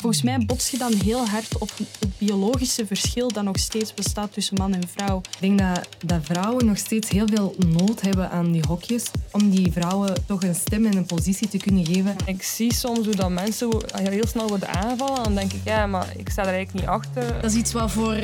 [0.00, 4.32] Volgens mij bots je dan heel hard op het biologische verschil dat nog steeds bestaat
[4.32, 5.18] tussen man en vrouw.
[5.18, 9.10] Ik denk dat, dat vrouwen nog steeds heel veel nood hebben aan die hokjes.
[9.30, 12.16] Om die vrouwen toch een stem en een positie te kunnen geven.
[12.24, 15.16] Ik zie soms hoe dat mensen heel snel worden aangevallen.
[15.16, 17.40] En dan denk ik, ja, maar ik sta er eigenlijk niet achter.
[17.40, 18.16] Dat is iets wat voor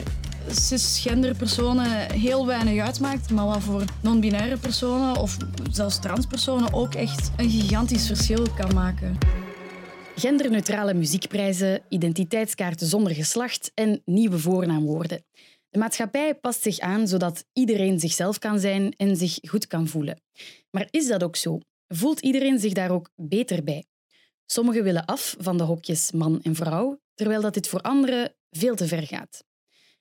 [0.50, 5.36] cisgender personen heel weinig uitmaakt, maar wat voor non-binaire personen of
[5.70, 9.18] zelfs transpersonen ook echt een gigantisch verschil kan maken.
[10.18, 15.24] Genderneutrale muziekprijzen, identiteitskaarten zonder geslacht en nieuwe voornaamwoorden.
[15.68, 20.20] De maatschappij past zich aan zodat iedereen zichzelf kan zijn en zich goed kan voelen.
[20.70, 21.60] Maar is dat ook zo?
[21.88, 23.84] Voelt iedereen zich daar ook beter bij?
[24.46, 28.74] Sommigen willen af van de hokjes man en vrouw, terwijl dat dit voor anderen veel
[28.74, 29.44] te ver gaat.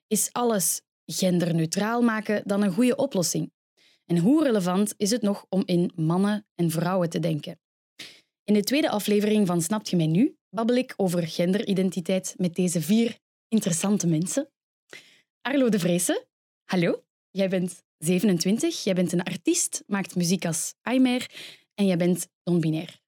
[0.07, 3.51] Is alles genderneutraal maken dan een goede oplossing?
[4.05, 7.59] En hoe relevant is het nog om in mannen en vrouwen te denken?
[8.45, 12.81] In de tweede aflevering van Snapt je mij nu babbel ik over genderidentiteit met deze
[12.81, 13.17] vier
[13.47, 14.49] interessante mensen.
[15.41, 16.25] Arlo de Vreese,
[16.63, 17.03] hallo.
[17.31, 21.31] Jij bent 27, jij bent een artiest, maakt muziek als Aimer
[21.73, 22.99] en jij bent non-binair.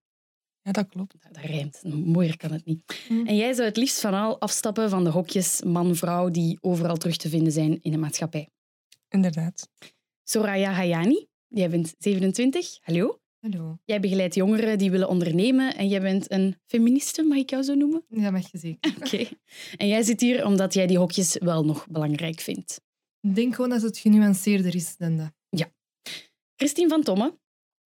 [0.61, 1.15] Ja, dat klopt.
[1.21, 1.83] Dat, dat rijmt.
[1.83, 3.05] Mooier kan het niet.
[3.09, 3.27] Mm.
[3.27, 7.17] En jij zou het liefst van al afstappen van de hokjes man-vrouw die overal terug
[7.17, 8.49] te vinden zijn in de maatschappij.
[9.09, 9.69] Inderdaad.
[10.23, 12.77] Soraya Hayani, jij bent 27.
[12.81, 13.19] Hallo.
[13.39, 13.77] Hallo.
[13.85, 17.73] Jij begeleidt jongeren die willen ondernemen en jij bent een feministe, mag ik jou zo
[17.73, 18.05] noemen?
[18.09, 18.93] Ja, mag je zeker.
[19.01, 19.27] Oké.
[19.77, 22.81] En jij zit hier omdat jij die hokjes wel nog belangrijk vindt.
[23.21, 25.31] Ik denk gewoon dat het genuanceerder is dan dat.
[25.49, 25.71] Ja.
[26.55, 27.37] Christine van Tomme,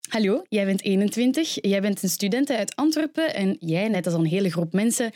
[0.09, 0.43] hallo.
[0.49, 4.51] Jij bent 21, jij bent een student uit Antwerpen en jij, net als een hele
[4.51, 5.13] groep mensen,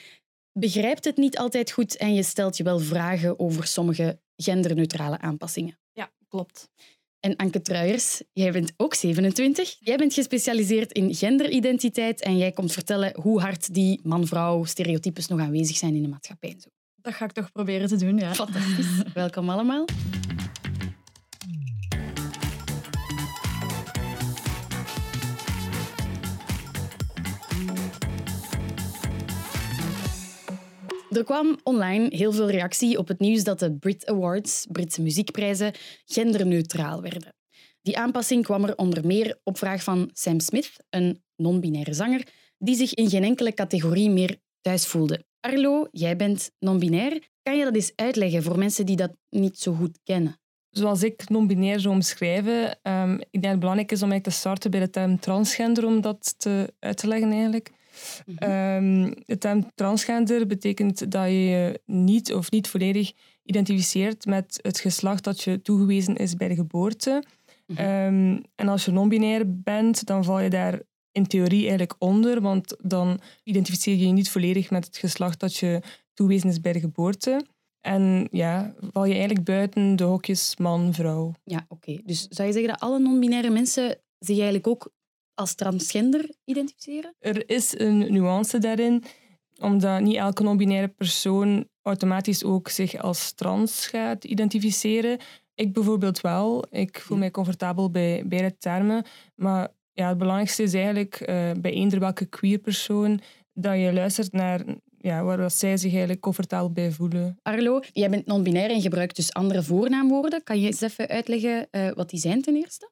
[0.52, 5.78] begrijpt het niet altijd goed en je stelt je wel vragen over sommige genderneutrale aanpassingen.
[5.92, 6.68] Ja, klopt.
[7.20, 9.76] En Anke Truijers, jij bent ook 27.
[9.80, 15.40] Jij bent gespecialiseerd in genderidentiteit en jij komt vertellen hoe hard die man-vrouw stereotypes nog
[15.40, 16.56] aanwezig zijn in de maatschappij.
[16.58, 16.68] Zo.
[16.96, 18.34] Dat ga ik toch proberen te doen, ja.
[18.34, 19.02] Fantastisch.
[19.14, 19.84] Welkom allemaal.
[31.16, 35.72] Er kwam online heel veel reactie op het nieuws dat de Brit Awards, Britse muziekprijzen,
[36.04, 37.34] genderneutraal werden.
[37.82, 42.26] Die aanpassing kwam er onder meer op vraag van Sam Smith, een non-binaire zanger,
[42.58, 45.24] die zich in geen enkele categorie meer thuis voelde.
[45.40, 47.22] Arlo, jij bent non-binair.
[47.42, 50.38] Kan je dat eens uitleggen voor mensen die dat niet zo goed kennen?
[50.70, 54.70] Zoals ik non-binair zou omschrijven, um, ik denk dat het belangrijk is om te starten
[54.70, 57.70] bij de term transgender, om dat te, uit te leggen eigenlijk.
[58.26, 59.14] Mm -hmm.
[59.24, 63.12] de term transgender betekent dat je je niet of niet volledig
[63.42, 67.22] identificeert met het geslacht dat je toegewezen is bij de geboorte.
[67.66, 67.80] Mhm.
[67.80, 70.80] Ehm, en als je non-binair bent, dan val je daar
[71.12, 75.56] in theorie eigenlijk onder, want dan identificeer je je niet volledig met het geslacht dat
[75.56, 75.82] je
[76.14, 77.44] toegewezen is bij de geboorte.
[77.80, 81.32] En ja, val je eigenlijk buiten de hokjes man, vrouw.
[81.44, 82.00] Ja, oké.
[82.04, 84.90] Dus zou je zeggen dat alle non-binaire mensen zich eigenlijk ook
[85.36, 87.14] als transgender identificeren?
[87.18, 89.04] Er is een nuance daarin,
[89.58, 95.18] omdat niet elke non-binaire persoon automatisch ook zich als trans gaat identificeren.
[95.54, 96.64] Ik bijvoorbeeld wel.
[96.70, 99.04] Ik voel mij comfortabel bij beide termen.
[99.34, 101.26] Maar ja, het belangrijkste is eigenlijk uh,
[101.60, 103.20] bij eender welke queer persoon
[103.52, 104.64] dat je luistert naar
[104.98, 107.38] ja, waar zij zich eigenlijk comfortabel bij voelen.
[107.42, 110.42] Arlo, jij bent non-binair en gebruikt dus andere voornaamwoorden.
[110.42, 112.90] Kan je eens even uitleggen uh, wat die zijn ten eerste?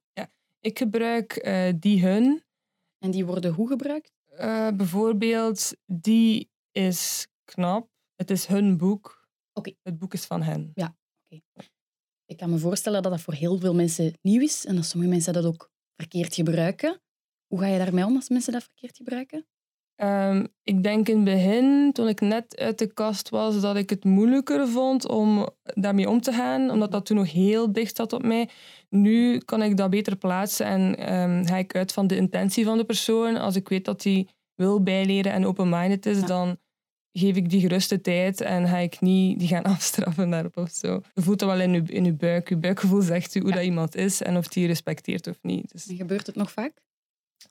[0.64, 2.44] Ik gebruik uh, die, hun.
[2.98, 4.12] En die worden hoe gebruikt?
[4.32, 7.88] Uh, bijvoorbeeld, die is knap.
[8.14, 9.28] Het is hun boek.
[9.52, 9.76] Okay.
[9.82, 10.70] Het boek is van hen.
[10.74, 10.96] Ja,
[11.28, 11.42] oké.
[11.52, 11.68] Okay.
[12.26, 15.10] Ik kan me voorstellen dat dat voor heel veel mensen nieuw is en dat sommige
[15.10, 17.00] mensen dat ook verkeerd gebruiken.
[17.46, 19.46] Hoe ga je daarmee om als mensen dat verkeerd gebruiken?
[19.96, 23.90] Um, ik denk in het begin, toen ik net uit de kast was, dat ik
[23.90, 28.12] het moeilijker vond om daarmee om te gaan, omdat dat toen nog heel dicht zat
[28.12, 28.48] op mij.
[28.88, 32.78] Nu kan ik dat beter plaatsen en um, ga ik uit van de intentie van
[32.78, 33.36] de persoon.
[33.36, 36.26] Als ik weet dat hij wil bijleren en open-minded is, ja.
[36.26, 36.58] dan
[37.12, 41.00] geef ik die geruste tijd en ga ik niet die gaan afstraffen daarop of zo.
[41.14, 42.48] Je voelt dat wel in je, in je buik.
[42.48, 43.54] Je buikgevoel zegt u hoe ja.
[43.54, 45.72] dat iemand is en of die respecteert of niet.
[45.72, 46.82] Dus, en gebeurt het nog vaak?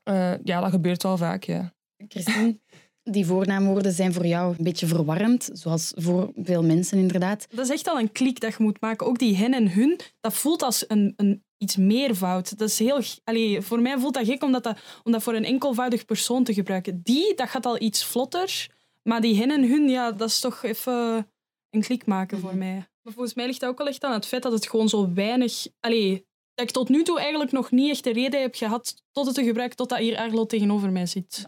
[0.04, 1.74] Uh, ja, dat gebeurt wel vaak, ja.
[2.08, 2.60] Christine,
[3.04, 7.48] die voornaamwoorden zijn voor jou een beetje verwarrend, zoals voor veel mensen inderdaad.
[7.50, 9.08] Dat is echt al een klik dat je moet maken.
[9.08, 12.58] Ook die hen en hun, dat voelt als een, een iets meervoud.
[12.58, 14.74] Dat is heel, allee, voor mij voelt dat gek om dat,
[15.04, 17.02] om dat voor een enkelvoudig persoon te gebruiken.
[17.04, 18.70] Die, dat gaat al iets vlotter,
[19.04, 21.28] maar die hen en hun, ja, dat is toch even
[21.70, 22.88] een klik maken voor mij.
[23.02, 25.14] Maar volgens mij ligt dat ook wel echt aan het feit dat het gewoon zo
[25.14, 25.68] weinig...
[25.80, 29.26] Allee, dat ik tot nu toe eigenlijk nog niet echt de reden heb gehad tot
[29.26, 31.46] het te gebruiken, totdat hier Arlo tegenover mij zit.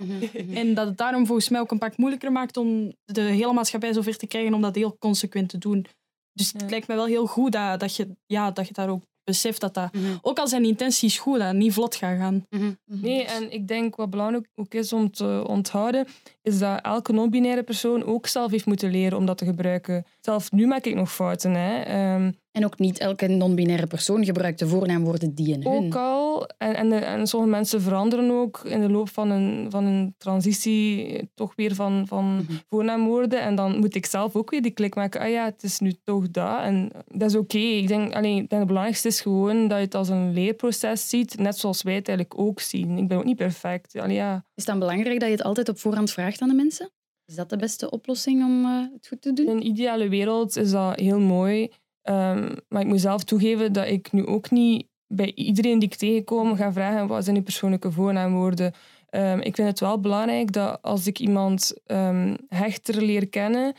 [0.54, 3.94] En dat het daarom volgens mij ook een pak moeilijker maakt om de hele maatschappij
[3.94, 5.86] zover te krijgen om dat heel consequent te doen.
[6.34, 9.04] Dus het lijkt me wel heel goed dat, dat, je, ja, dat je daar ook
[9.24, 10.16] beseft dat dat, Mhm.
[10.22, 12.46] ook al zijn intenties goed, dat het niet vlot gaat gaan.
[12.86, 16.07] Nee, en ik denk wat belangrijk ook is om te onthouden,
[16.45, 20.06] is dat elke non-binaire persoon ook zelf heeft moeten leren om dat te gebruiken.
[20.21, 21.51] Zelf nu maak ik nog fouten.
[21.51, 21.81] Hè.
[21.81, 25.86] Ehm, En ook niet elke non-binaire persoon gebruikt de voornaamwoorden die en hun.
[25.86, 26.47] ook al.
[26.57, 30.15] En, en, de- en sommige mensen veranderen ook in de loop van een, van een
[30.18, 32.53] transitie toch weer van, van Mhm.
[32.69, 33.42] voornaamwoorden.
[33.42, 35.21] En dan moet ik zelf ook weer die klik maken.
[35.21, 36.62] Ah ja, het is nu toch dat.
[36.62, 37.57] En dat is oké.
[37.57, 41.09] Ik denk, alleen, ik denk het belangrijkste is gewoon dat je het als een leerproces
[41.09, 41.38] ziet.
[41.38, 42.97] Net zoals wij het eigenlijk ook zien.
[42.97, 43.95] Ik ben ook niet perfect.
[44.00, 44.44] Allee, ja.
[44.56, 46.92] Is het dan belangrijk dat je het altijd op voorhand vraagt aan de mensen?
[47.25, 49.46] Is dat de beste oplossing om eh, het goed te doen?
[49.46, 51.72] In een ideale wereld is dat heel mooi.
[52.02, 55.96] Ehm, maar ik moet zelf toegeven dat ik nu ook niet bij iedereen die ik
[55.96, 58.74] tegenkom ga vragen wat zijn die persoonlijke voornaamwoorden.
[59.10, 63.74] Ehm, ik vind het wel belangrijk dat als ik iemand ehm, hechter leer kennen,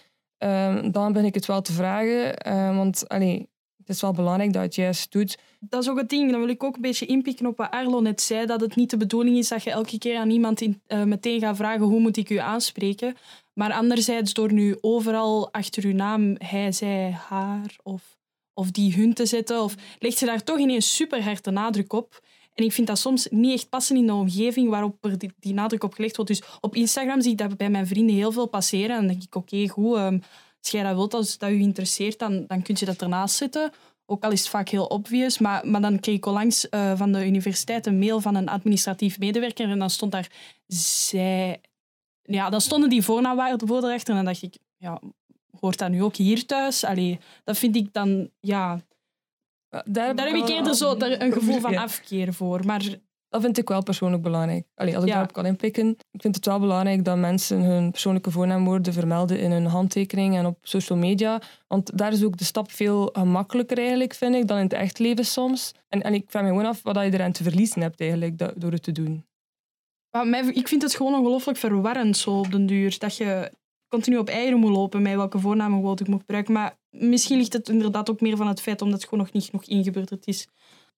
[0.93, 2.37] dan ben ik het wel te vragen.
[2.37, 3.49] Ehm, want allee,
[3.87, 5.39] het is wel belangrijk dat je het juist doet.
[5.61, 6.31] Dat is ook het ding.
[6.31, 8.47] Dan wil ik ook een beetje inpikken op wat Arlo net zei.
[8.47, 11.41] Dat het niet de bedoeling is dat je elke keer aan iemand in, eh, meteen
[11.41, 13.17] gaat vragen hoe moet ik u aanspreken.
[13.53, 18.03] Maar anderzijds door nu overal achter uw naam hij, zij, haar of,
[18.55, 19.63] of die hun te zetten.
[19.63, 22.21] Of legt je daar toch ineens super hard de nadruk op.
[22.55, 25.55] En ik vind dat soms niet echt passen in de omgeving waarop er die, die
[25.55, 26.31] nadruk op gelegd wordt.
[26.31, 28.91] Dus op Instagram zie ik dat bij mijn vrienden heel veel passeren.
[28.91, 30.19] En dan denk ik, oké, goed, ehm,
[30.61, 33.73] als jij dat wilt, als dat je interesseert, dan, dan kun je dat ernaast zetten.
[34.07, 35.39] Ook al is het vaak heel obvious.
[35.39, 39.19] Maar, maar dan kreeg ik onlangs eh, van de universiteit een mail van een administratief
[39.19, 39.71] medewerker.
[39.71, 40.31] En dan stond daar
[40.67, 41.61] zij...
[42.23, 44.09] Ja, dan stonden die voornaamwoorden erachter.
[44.09, 45.01] En dan dacht ik, ja,
[45.61, 46.85] hoort dat nu ook hier thuis?
[46.85, 48.31] Allee, dat vind ik dan...
[48.41, 48.81] Ja,
[49.69, 52.67] Daar, daar heb ik eerder zo een gevoel van afkeer voor.
[52.67, 52.99] Maar
[53.29, 54.67] Dat vind ik wel persoonlijk belangrijk.
[54.75, 55.15] Allee, als ik Ja.
[55.15, 55.89] daarop kan inpikken.
[56.11, 60.47] Ik vind het wel belangrijk dat mensen hun persoonlijke voornaamwoorden vermelden in hun handtekening en
[60.47, 61.41] op social media.
[61.69, 64.99] Want daar is ook de stap veel gemakkelijker eigenlijk, vind ik, dan in het echt
[64.99, 65.73] leven soms.
[65.89, 68.53] En, en ik vraag me gewoon af wat je eraan te verliezen hebt eigenlijk, dat-
[68.57, 69.25] door het te doen.
[70.11, 72.99] Maar mij, ik vind het gewoon ongelooflijk verwarrend zo op den duur.
[72.99, 73.53] Dat je
[73.89, 76.53] continu op eieren moet lopen met welke voornaamwoord ik moet gebruiken.
[76.53, 79.45] Maar misschien ligt het inderdaad ook meer van het feit omdat het gewoon nog niet
[79.45, 80.49] genoeg ingeburgerd is.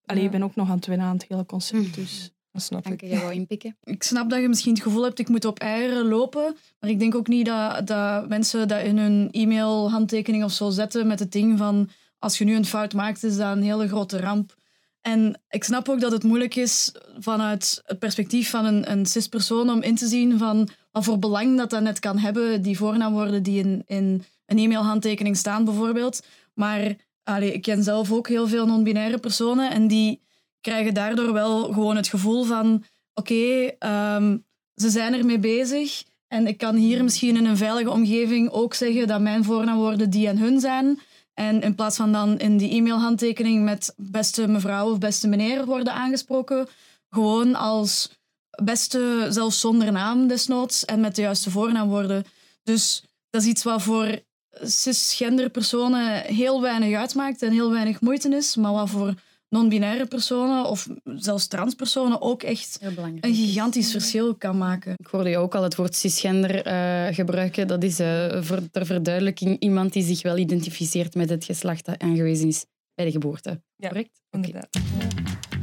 [0.09, 0.27] Allee, Ja.
[0.29, 1.95] ik ben ook nog aan het wennen aan het hele concept.
[1.95, 2.31] Dus.
[2.51, 3.09] Dat snap Dank ik.
[3.09, 3.77] jij wou inpikken.
[3.83, 6.55] Ik snap dat je misschien het gevoel hebt, ik moet op eieren lopen.
[6.79, 11.07] Maar ik denk ook niet dat, dat mensen dat in hun e-mail-handtekening of zo zetten
[11.07, 11.89] met het ding van
[12.19, 14.55] als je nu een fout maakt, is dat een hele grote ramp.
[15.01, 19.69] En ik snap ook dat het moeilijk is vanuit het perspectief van een, een cis-persoon
[19.69, 23.43] om in te zien van wat voor belang dat dat net kan hebben, die voornaamwoorden
[23.43, 26.25] die in, in een e-mailhandtekening staan bijvoorbeeld.
[26.53, 26.95] Maar
[27.35, 30.21] allee, ik ken zelf ook heel veel non-binaire personen en die
[30.61, 32.83] krijgen daardoor wel gewoon het gevoel van
[33.13, 34.37] oké, ehm,
[34.75, 39.07] ze zijn ermee bezig en ik kan hier misschien in een veilige omgeving ook zeggen
[39.07, 40.99] dat mijn voornaamwoorden die en hun zijn.
[41.33, 45.93] En in plaats van dan in die e-mailhandtekening met beste mevrouw of beste meneer worden
[45.93, 46.67] aangesproken,
[47.09, 48.19] gewoon als
[48.63, 52.23] beste, zelfs zonder naam desnoods en met de juiste voornaamwoorden.
[52.63, 54.19] Dus dat is iets wat voor
[54.51, 59.13] cisgender personen heel weinig uitmaakt en heel weinig moeite is, maar wat voor
[59.49, 62.79] non-binaire personen of zelfs transpersonen ook echt
[63.21, 64.93] een gigantisch verschil kan maken.
[64.97, 67.67] Ik hoorde je ook al het woord cisgender eh, gebruiken.
[67.67, 71.99] Dat is eh, voor ter verduidelijking iemand die zich wel identificeert met het geslacht dat
[71.99, 73.61] aangewezen is bij de geboorte.
[73.75, 74.21] Ja, Correct?
[74.31, 74.67] Inderdaad.
[74.71, 75.58] Ja.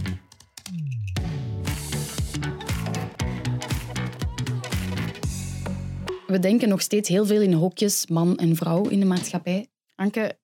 [6.26, 9.66] We denken nog steeds heel veel in hokjes, man en vrouw in de maatschappij.
[9.94, 10.38] Anke,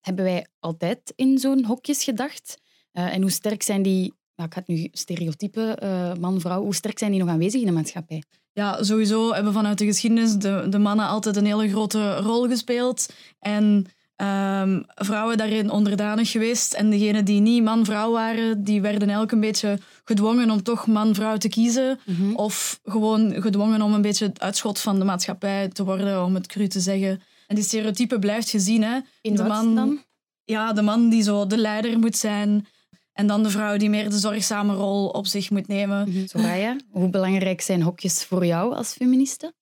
[0.00, 2.60] hebben wij altijd in zo'n hokjes gedacht?
[2.92, 6.98] Eh, en hoe sterk zijn die, nou, ik het nu stereotypen, eh, man-vrouw, hoe sterk
[6.98, 8.22] zijn die nog aanwezig in de maatschappij?
[8.52, 13.12] Ja, sowieso hebben vanuit de geschiedenis de, de mannen altijd een hele grote rol gespeeld.
[13.38, 13.86] En
[14.18, 16.72] ehm, vrouwen daarin onderdanig geweest.
[16.72, 21.36] En degenen die niet man-vrouw waren, die werden elk een beetje gedwongen om toch man-vrouw
[21.36, 21.98] te kiezen.
[22.34, 26.46] Of gewoon gedwongen om een beetje het uitschot van de maatschappij te worden, om het
[26.46, 27.20] cru te zeggen.
[27.46, 28.82] En die stereotype blijft gezien.
[28.82, 28.98] Hè?
[29.20, 30.04] In de wat man, dan?
[30.44, 32.66] Ja, de man die zo de leider moet zijn.
[33.12, 36.08] En dan de vrouw die meer de zorgzame rol op zich moet nemen.
[36.08, 36.26] Mhm.
[36.26, 39.52] Soraya, hoe belangrijk zijn hokjes voor jou als feministe?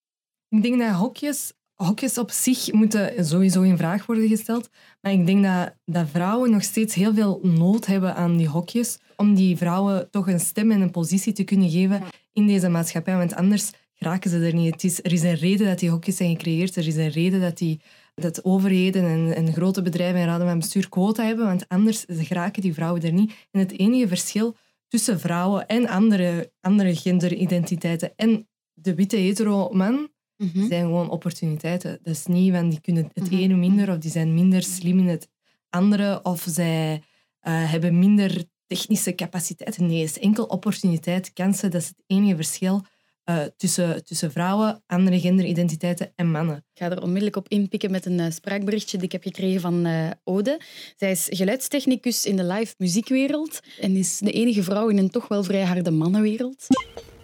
[0.48, 4.68] Ik denk dat hokjes, hokjes op zich moeten sowieso in vraag worden gesteld.
[5.00, 8.98] Maar ik denk dat, dat vrouwen nog steeds heel veel nood hebben aan die hokjes.
[9.16, 12.02] Om die vrouwen toch een stem en een positie te kunnen geven
[12.32, 13.16] in deze maatschappij.
[13.16, 14.72] Want anders geraken ze er niet.
[14.72, 16.76] Het is, er is een reden dat die hokjes zijn gecreëerd.
[16.76, 17.80] Er is een reden dat, die,
[18.14, 22.62] dat overheden en, en grote bedrijven en raden van bestuur quota hebben, want anders geraken
[22.62, 23.32] die vrouwen er niet.
[23.50, 24.56] En het enige verschil
[24.88, 30.66] tussen vrouwen en andere, andere genderidentiteiten en de witte hetero man Mhm.
[30.66, 31.98] zijn gewoon opportuniteiten.
[32.02, 33.40] Dat is niet van die kunnen het Mhm.
[33.42, 35.28] ene minder of die zijn minder slim in het
[35.70, 37.02] andere of zij
[37.40, 39.86] eh, hebben minder technische capaciteiten.
[39.86, 41.70] Nee, het is enkel opportuniteit, kansen.
[41.70, 42.82] Dat is het enige verschil
[43.24, 46.56] eh, tussen, tussen vrouwen, andere genderidentiteiten en mannen.
[46.56, 49.86] Ik ga er onmiddellijk op inpikken met een eh, spraakberichtje dat ik heb gekregen van
[50.24, 50.60] Ode.
[50.96, 55.28] Zij is geluidstechnicus in de live muziekwereld en is de enige vrouw in een toch
[55.28, 56.66] wel vrij harde mannenwereld.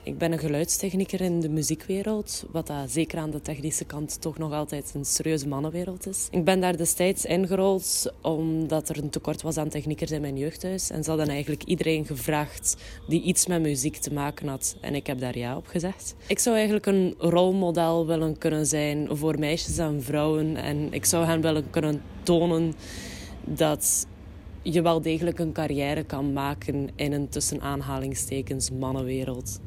[0.05, 4.39] Ik ben een geluidstechnieker in de muziekwereld, wat dat zeker aan de technische kant toch
[4.39, 6.29] nog altijd een serieuze mannenwereld is.
[6.31, 10.91] Ik ben daar destijds ingerold omdat er een tekort was aan techniekers in mijn jeugdhuis.
[10.91, 12.77] En ze hadden eigenlijk iedereen gevraagd
[13.09, 14.77] die iets met muziek te maken had.
[14.81, 16.15] En ik heb daar ja op gezegd.
[16.27, 20.57] Ik zou eigenlijk een rolmodel willen kunnen zijn voor meisjes en vrouwen.
[20.57, 22.75] En ik zou hen willen kunnen tonen
[23.45, 24.07] dat
[24.63, 29.61] je wel degelijk een carrière kan maken in een tussen aanhalingstekens mannenwereld.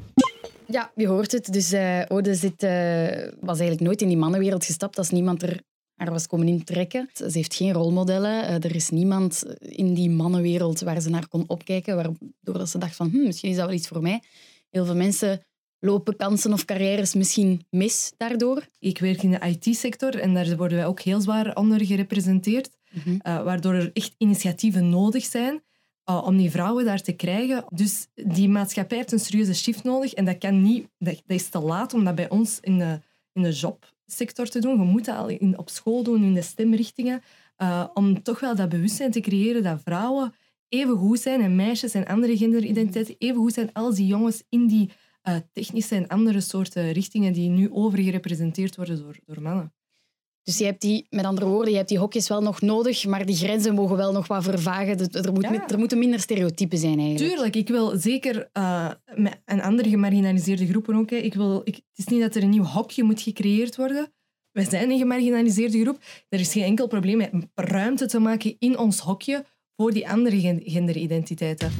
[0.68, 1.52] Ja, je hoort het.
[1.52, 5.60] Dus eh, Ode zit, eh, was eigenlijk nooit in die mannenwereld gestapt als niemand er
[5.94, 7.08] haar was komen intrekken.
[7.12, 8.46] Ze heeft geen rolmodellen.
[8.46, 12.18] Eh, er is niemand in die mannenwereld waar ze naar kon opkijken, waardoor
[12.58, 14.22] dat ze dacht van hm, misschien is dat wel iets voor mij.
[14.70, 15.44] Heel veel mensen
[15.78, 18.66] lopen kansen of carrières misschien mis daardoor.
[18.78, 23.44] Ik werk in de IT-sector en daar worden wij ook heel zwaar onder gerepresenteerd, Mhm.
[23.44, 25.62] waardoor er echt initiatieven nodig zijn
[26.10, 27.64] uh, om die vrouwen daar te krijgen.
[27.68, 31.48] Dus die maatschappij heeft een serieuze shift nodig en dat, kan niet, dat, dat is
[31.48, 33.00] te laat om dat bij ons in de,
[33.32, 34.80] in de jobsector te doen.
[34.80, 37.22] Je moet dat al in, op school doen, in de stemrichtingen,
[37.58, 40.34] uh, om toch wel dat bewustzijn te creëren dat vrouwen
[40.68, 44.66] even goed zijn en meisjes en andere genderidentiteiten even goed zijn als die jongens in
[44.66, 44.90] die
[45.28, 49.75] uh, technische en andere soorten richtingen die nu overgerepresenteerd worden door, door mannen.
[50.46, 53.26] Dus je hebt die, met andere woorden, je hebt die hokjes wel nog nodig, maar
[53.26, 54.98] die grenzen mogen wel nog wat vervagen.
[54.98, 55.68] Er, moet, ja.
[55.68, 57.30] er moeten minder stereotypen zijn eigenlijk.
[57.30, 58.90] Tuurlijk, ik wil zeker uh,
[59.44, 61.10] en andere gemarginaliseerde groepen ook.
[61.10, 61.16] Hè.
[61.16, 64.12] Ik wil, ik, het is niet dat er een nieuw hokje moet gecreëerd worden.
[64.52, 65.98] Wij zijn een gemarginaliseerde groep.
[66.28, 69.44] Er is geen enkel probleem met ruimte te maken in ons hokje
[69.76, 71.72] voor die andere genderidentiteiten.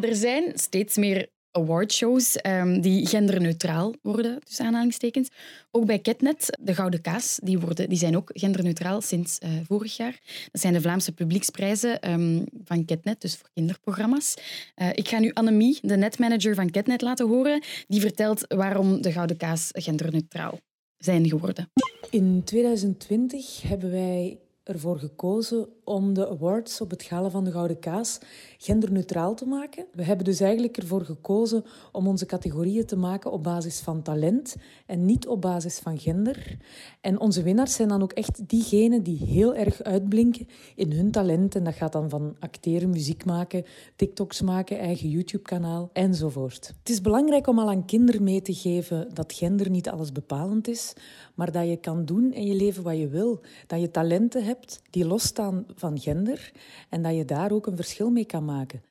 [0.00, 5.28] Er zijn steeds meer awardshows um, die genderneutraal worden, tussen aanhalingstekens.
[5.70, 9.96] Ook bij Ketnet, de Gouden Kaas, die, worden, die zijn ook genderneutraal sinds uh, vorig
[9.96, 10.20] jaar.
[10.52, 14.34] Dat zijn de Vlaamse publieksprijzen um, van Ketnet, dus voor kinderprogramma's.
[14.76, 17.62] Uh, ik ga nu Annemie, de netmanager van Ketnet, laten horen.
[17.88, 20.58] Die vertelt waarom de Gouden Kaas genderneutraal
[20.98, 21.70] zijn geworden.
[22.10, 27.78] In 2020 hebben wij ervoor gekozen om de awards op het Gala van de Gouden
[27.78, 28.18] Kaas
[28.58, 29.86] genderneutraal te maken.
[29.92, 34.56] We hebben dus eigenlijk ervoor gekozen om onze categorieën te maken op basis van talent
[34.86, 36.56] en niet op basis van gender.
[37.00, 41.54] En onze winnaars zijn dan ook echt diegenen die heel erg uitblinken in hun talent.
[41.54, 43.64] En dat gaat dan van acteren, muziek maken,
[43.96, 46.74] TikToks maken, eigen YouTube-kanaal enzovoort.
[46.78, 50.68] Het is belangrijk om al aan kinderen mee te geven dat gender niet alles bepalend
[50.68, 50.92] is,
[51.34, 53.40] maar dat je kan doen in je leven wat je wil.
[53.66, 56.50] Dat je talenten hebt die losstaan van gender
[56.88, 58.82] en dat je daar ook een verschil mee kan maken.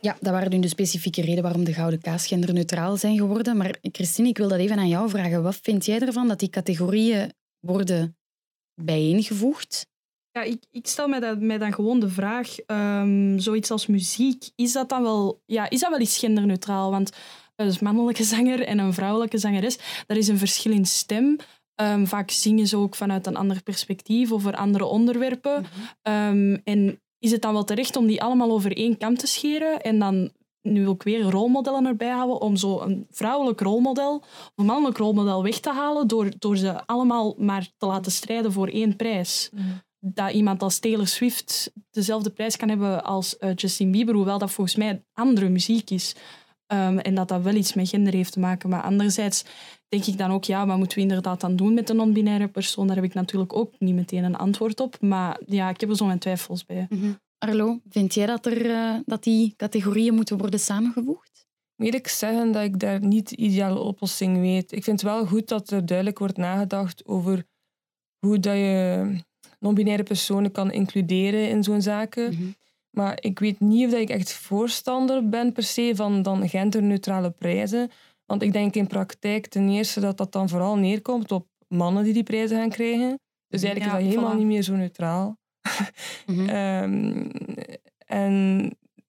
[0.00, 3.56] Ja, dat waren nu de specifieke reden waarom de Gouden Kaas genderneutraal zijn geworden.
[3.56, 5.42] Maar Christine, ik wil dat even aan jou vragen.
[5.42, 8.16] Wat vind jij ervan dat die categorieën worden
[8.74, 9.86] bijeengevoegd?
[10.30, 14.50] Ja, ik, ik stel mij, dat, mij dan gewoon de vraag, um, zoiets als muziek,
[14.54, 16.90] is dat dan wel, ja, is dat wel iets genderneutraal?
[16.90, 17.10] Want
[17.56, 21.36] een mannelijke zanger en een vrouwelijke zangeres, daar is een verschil in stem.
[21.80, 25.66] Um, vaak zingen ze ook vanuit een ander perspectief over andere onderwerpen.
[26.02, 26.52] Mm-hmm.
[26.52, 29.80] Um, en is het dan wel terecht om die allemaal over één kam te scheren
[29.80, 30.30] en dan
[30.62, 35.42] nu ook weer rolmodellen erbij houden om zo een vrouwelijk rolmodel of een mannelijk rolmodel
[35.42, 39.50] weg te halen door, door ze allemaal maar te laten strijden voor één prijs.
[39.52, 39.82] Mm-hmm.
[40.00, 44.50] Dat iemand als Taylor Swift dezelfde prijs kan hebben als uh, Justin Bieber, hoewel dat
[44.50, 46.14] volgens mij andere muziek is.
[46.72, 48.68] Um, en dat dat wel iets met gender heeft te maken.
[48.68, 49.44] Maar anderzijds
[49.88, 52.86] denk ik dan ook, ja, wat moeten we inderdaad dan doen met de non-binaire persoon?
[52.86, 55.00] Daar heb ik natuurlijk ook niet meteen een antwoord op.
[55.00, 56.86] Maar ja, ik heb er zo mijn twijfels bij.
[56.88, 57.18] Mm-hmm.
[57.38, 61.46] Arlo, vind jij dat, er, uh, dat die categorieën moeten worden samengevoegd?
[61.76, 64.72] Moet ik zeggen dat ik daar niet de ideale oplossing weet.
[64.72, 67.46] Ik vind het wel goed dat er duidelijk wordt nagedacht over
[68.18, 69.06] hoe dat je
[69.58, 72.30] non-binaire personen kan includeren in zo'n zaken.
[72.30, 72.54] Mm-hmm.
[72.90, 77.90] Maar ik weet niet of ik echt voorstander ben per se van dan genderneutrale prijzen.
[78.26, 82.12] Want ik denk in praktijk ten eerste dat dat dan vooral neerkomt op mannen die
[82.12, 83.20] die prijzen gaan krijgen.
[83.48, 84.38] Dus eigenlijk ja, is dat helemaal voilà.
[84.38, 85.38] niet meer zo neutraal.
[86.26, 86.48] Mhm.
[86.48, 87.30] um,
[88.24, 88.64] en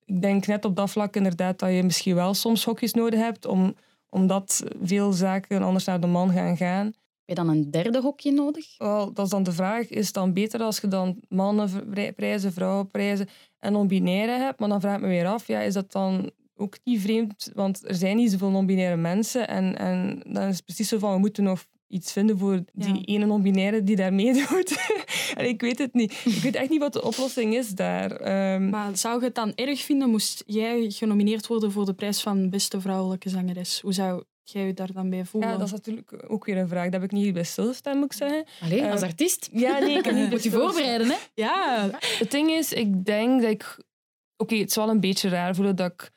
[0.06, 3.46] ik denk net op dat vlak inderdaad dat je misschien wel soms hokjes nodig hebt,
[3.46, 3.76] om,
[4.10, 6.86] omdat veel zaken anders naar de man gaan gaan.
[6.86, 8.78] Heb je dan een derde hokje nodig?
[8.78, 13.28] Wel, dat is dan de vraag, is het dan beter als je dan mannenprijzen, vrouwenprijzen
[13.60, 14.60] en non-binaire hebt?
[14.60, 17.52] Maar dan vraag ik me weer af, ja, is dat dan ook niet vreemd?
[17.54, 21.14] Want er zijn niet zoveel non-binaire mensen en, en dan is het precies zo van,
[21.14, 23.02] we moeten nog iets vinden voor die Ja.
[23.06, 24.78] ene non-binaire die daar meedoet.
[25.38, 26.12] en ik weet het niet.
[26.26, 28.12] Ik weet echt niet wat de oplossing is daar.
[28.12, 32.22] Ehm, Maar zou je het dan erg vinden moest jij genomineerd worden voor de prijs
[32.22, 33.82] van beste vrouwelijke zangeres?
[33.82, 35.50] Hoe zou jij je daar dan bij voelen?
[35.50, 36.84] ja, dat is natuurlijk ook weer een vraag.
[36.84, 38.46] Dat heb ik niet bij stilgestaan, moet ik zeggen.
[38.62, 39.50] Allee, Eh, als artiest?
[39.52, 41.16] Ja, nee, ik heb niet Moet je voorbereiden, hè?
[41.34, 43.78] Ja, Het ding is, ik denk dat ik...
[44.38, 46.12] Oké, het zal een beetje raar voelen dat ik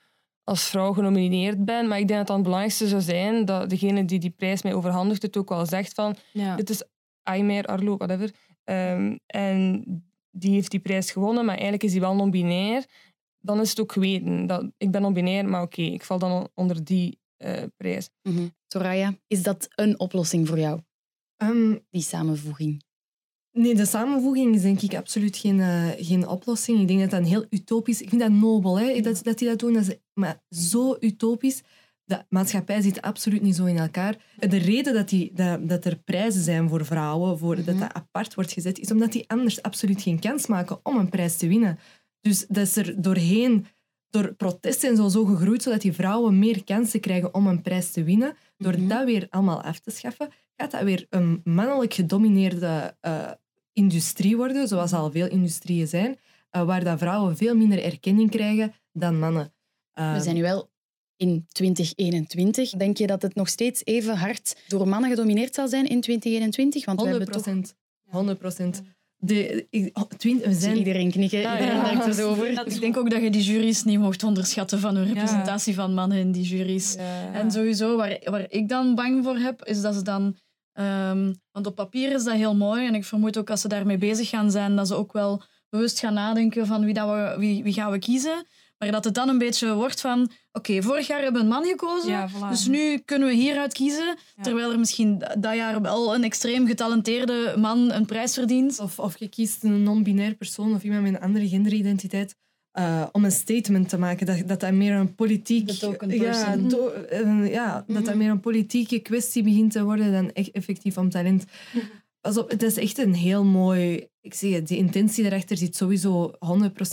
[0.44, 4.04] als vrouw genomineerd ben, maar ik denk dat dan het belangrijkste zou zijn dat degene
[4.04, 6.56] die die prijs mij overhandigt het ook wel zegt van ja.
[6.56, 6.82] dit is
[7.22, 8.30] Aymer, Arlo, whatever.
[8.64, 9.84] Ehm, en
[10.30, 12.84] die heeft die prijs gewonnen, maar eigenlijk is die wel non-binair.
[13.40, 14.46] Dan is het ook geweten.
[14.46, 18.08] Dat, ik ben non-binair, maar oké, ik val dan onder die eh, prijs.
[18.22, 18.48] Mhm.
[18.66, 20.80] Soraya, is dat een oplossing voor jou,
[21.42, 22.84] Ehm, die samenvoeging?
[23.52, 26.80] Nee, de samenvoeging is denk ik absoluut geen, eh, geen oplossing.
[26.80, 28.00] Ik denk dat dat een heel utopisch...
[28.00, 29.72] Ik vind dat nobel, hè, dat, dat die dat doen.
[29.72, 31.62] Dat is maar zo utopisch.
[32.04, 34.16] De maatschappij zit absoluut niet zo in elkaar.
[34.36, 38.34] De reden dat, die, dat, dat er prijzen zijn voor vrouwen, voor, dat dat apart
[38.34, 41.78] wordt gezet, is omdat die anders absoluut geen kans maken om een prijs te winnen.
[42.20, 43.66] Dus dat is er doorheen,
[44.12, 47.90] door protesten en zo, zo gegroeid, zodat die vrouwen meer kansen krijgen om een prijs
[47.90, 48.36] te winnen.
[48.58, 48.88] Door Mhm.
[48.88, 53.30] dat weer allemaal af te schaffen, gaat dat weer een mannelijk gedomineerde eh,
[53.72, 56.18] industrie worden, zoals al veel industrieën zijn,
[56.50, 59.52] eh, waar dat vrouwen veel minder erkenning krijgen dan mannen.
[59.94, 60.70] We zijn nu wel
[61.16, 62.70] in 2021.
[62.70, 66.84] Denk je dat het nog steeds even hard door mannen gedomineerd zal zijn in 2021?
[66.84, 67.52] Want we 100 hebben toch...
[67.54, 67.76] procent.
[68.08, 68.82] 100 procent.
[69.24, 71.90] De, ik- oh, twint- we Ik zie zijn iedereen knikken, Ja, iedereen ja.
[72.00, 72.54] denkt er over.
[72.54, 75.12] Dat Ik denk ook dat je die juries niet mocht onderschatten van hun Ja.
[75.12, 76.94] representatie van mannen in die juries.
[76.94, 77.32] Ja.
[77.32, 80.36] En sowieso, waar, waar ik dan bang voor heb, is dat ze dan...
[80.72, 82.86] ehm, want op papier is dat heel mooi.
[82.86, 85.98] En ik vermoed ook als ze daarmee bezig gaan zijn, dat ze ook wel bewust
[85.98, 88.46] gaan nadenken van wie, dat we, wie, wie gaan we kiezen.
[88.82, 90.30] Maar dat het dan een beetje wordt van...
[90.52, 92.10] Oké, vorig jaar hebben we een man gekozen.
[92.10, 92.48] Ja, voilà.
[92.48, 94.16] Dus nu kunnen we hieruit kiezen.
[94.36, 94.42] Ja.
[94.42, 98.80] Terwijl er misschien dat jaar wel een extreem getalenteerde man een prijs verdient.
[98.80, 102.36] Of, of je kiest een non-binair persoon of iemand met een andere genderidentiteit
[102.72, 104.26] eh, om een statement te maken.
[104.26, 105.68] Dat dat, dat meer een politiek...
[106.22, 110.50] Ja, do- eh, ja, dat dat meer een politieke kwestie begint te worden dan echt
[110.50, 111.44] effectief om talent.
[112.20, 114.06] Pas op, het is echt een heel mooi...
[114.20, 116.32] Ik zeg het, die intentie daarachter zit sowieso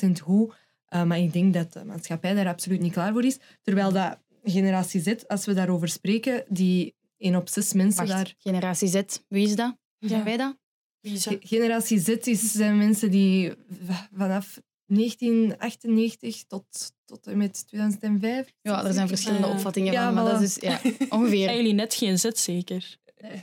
[0.08, 0.54] 100% goed.
[0.90, 3.38] Eh, maar ik denk dat de maatschappij daar absoluut niet klaar voor is.
[3.62, 8.34] Terwijl dat generatie Z, als we daarover spreken, die één op zes mensen Wacht, daar...
[8.38, 9.78] generatie Z, wie is dat?
[9.98, 10.08] Ja.
[10.08, 10.58] Zijn wij dat?
[11.00, 11.40] Wie is Ge- dat?
[11.50, 13.54] Generatie Z is, zijn mensen die
[14.14, 16.66] vanaf 1998 tot,
[17.06, 18.54] tot en met 2005...
[18.62, 21.44] Ja, er zijn verschillende opvattingen Ja, van, maar dat is ja, ongeveer.
[21.44, 22.98] Zijn jullie net geen zet zeker?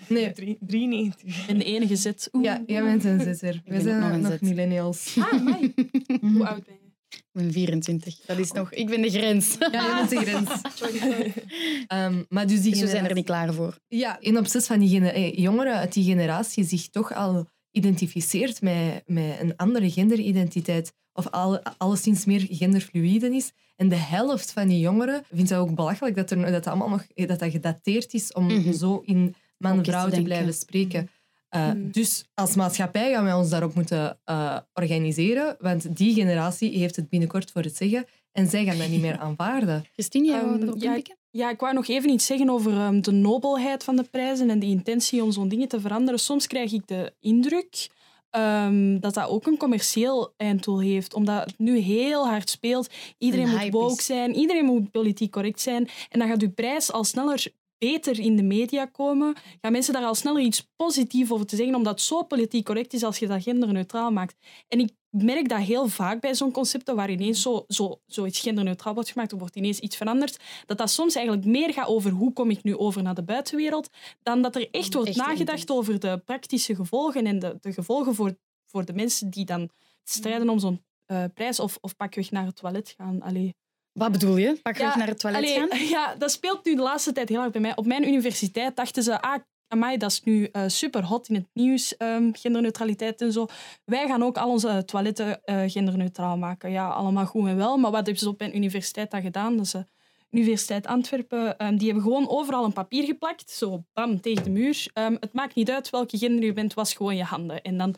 [0.08, 1.48] Nee, Drie- 93.
[1.48, 2.28] En de enige zet.
[2.32, 2.44] Oeh.
[2.44, 5.16] ja, jij bent een We ook zijn nog nog, millennials.
[5.18, 5.74] Ah, amai.
[6.20, 6.85] Hoe oud ben je?
[7.16, 8.16] Ik ben 24.
[8.26, 8.72] Dat is nog...
[8.72, 9.56] Ik ben de grens.
[9.58, 10.50] Ja, jij bent de grens.
[11.86, 13.78] Ehm, maar dus die Dus we zijn er niet klaar voor.
[13.88, 18.60] Ja, één op zes van die eh, jongeren uit die generatie zich toch al identificeert
[18.60, 20.92] met, met een andere genderidentiteit.
[21.12, 23.52] Of al, alleszins meer genderfluïde is.
[23.76, 26.88] En de helft van die jongeren vindt dat ook belachelijk dat, er, dat, dat allemaal
[26.88, 28.72] nog dat dat gedateerd is om Mhm.
[28.72, 31.08] zo in man-vrouw te blijven spreken.
[31.50, 31.90] Uh, Mhm.
[31.90, 37.08] Dus als maatschappij gaan wij ons daarop moeten uh, organiseren, want die generatie heeft het
[37.08, 39.84] binnenkort voor het zeggen en zij gaan dat niet meer aanvaarden.
[39.92, 41.16] Christine, jij erop ja, inpikken?
[41.30, 44.58] Ja, ik wou nog even iets zeggen over ehm, de nobelheid van de prijzen en
[44.58, 46.20] de intentie om zo'n dingen te veranderen.
[46.20, 47.88] Soms krijg ik de indruk
[48.30, 52.88] ehm, dat dat ook een commercieel einddoel heeft, omdat het nu heel hard speelt.
[53.18, 54.04] Iedereen Een moet woke is.
[54.06, 55.88] zijn, iedereen moet politiek correct zijn.
[56.08, 57.46] En dan gaat uw prijs al sneller
[57.78, 59.34] beter in de media komen.
[59.60, 62.92] Gaan mensen daar al sneller iets positiefs over te zeggen, omdat het zo politiek correct
[62.92, 64.36] is als je dat genderneutraal maakt.
[64.68, 68.94] En ik merk dat heel vaak bij zo'n concepten waar ineens zo, zo, zoiets genderneutraal
[68.94, 72.32] wordt gemaakt, er wordt ineens iets veranderd, dat dat soms eigenlijk meer gaat over hoe
[72.32, 73.88] kom ik nu over naar de buitenwereld,
[74.22, 78.14] dan dat er echt wordt Echt nagedacht over de praktische gevolgen en de, de gevolgen
[78.14, 79.70] voor, voor de mensen die dan
[80.04, 83.22] strijden om zo'n eh, prijs of, of pakweg naar het toilet gaan.
[83.22, 83.54] Allee.
[83.96, 84.58] Wat bedoel je?
[84.62, 85.88] Pak Ja, naar het toilet Allee, gaan?
[85.96, 87.76] Ja, dat speelt nu de laatste tijd heel erg bij mij.
[87.76, 91.46] Op mijn universiteit dachten ze, ah, amai, dat is nu eh, super hot in het
[91.52, 93.46] nieuws, ehm, genderneutraliteit en zo.
[93.84, 96.70] Wij gaan ook al onze toiletten eh, genderneutraal maken.
[96.70, 97.76] Ja, allemaal goed en wel.
[97.76, 99.56] Maar wat hebben ze op mijn universiteit dan gedaan?
[99.56, 99.84] Dat is de
[100.30, 101.58] Universiteit Antwerpen.
[101.58, 104.86] ehm, die hebben gewoon overal een papier geplakt, zo bam, tegen de muur.
[104.92, 107.62] Ehm, het maakt niet uit welke gender je bent, was gewoon je handen.
[107.62, 107.94] En dan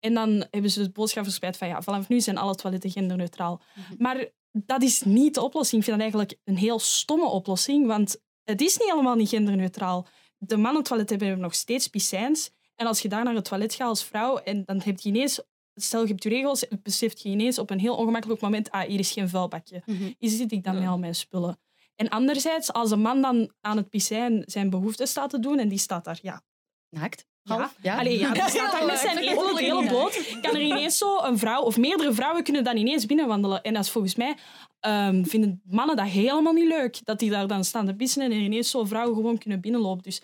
[0.00, 3.60] En dan hebben ze de boodschap verspreid van ja, vanaf nu zijn alle toiletten genderneutraal.
[3.98, 5.82] Maar dat is niet de oplossing.
[5.82, 10.06] Ik vind dat eigenlijk een heel stomme oplossing, want het is niet helemaal niet genderneutraal.
[10.38, 12.50] De mannentoiletten hebben nog steeds piscijns.
[12.74, 15.42] En als je daar naar het toilet gaat als vrouw, en dan heb je ineens,
[15.74, 18.98] stel je hebt je regels, beseft je ineens op een heel ongemakkelijk moment, ah, hier
[18.98, 19.82] is geen vuilbakje.
[20.18, 21.60] Hier zit ik dan met al mijn spullen.
[21.94, 25.68] En anderzijds, als een man dan aan het piscijn zijn behoeften staat te doen, en
[25.68, 26.42] die staat daar, ja,
[26.92, 27.26] Naakt?
[27.42, 27.54] ja.
[27.56, 27.74] Half?
[27.82, 27.98] Ja.
[27.98, 30.38] Allee, ja, die staat daar met zijn hele, hele bloot.
[30.42, 33.62] Kan er ineens zo een vrouw, of meerdere vrouwen kunnen dan ineens binnenwandelen.
[33.62, 34.36] En dat is volgens mij,
[34.80, 37.04] ehm, vinden mannen dat helemaal niet leuk.
[37.04, 40.02] Dat die daar dan staan te pissen en er ineens zo vrouwen gewoon kunnen binnenlopen.
[40.02, 40.22] Dus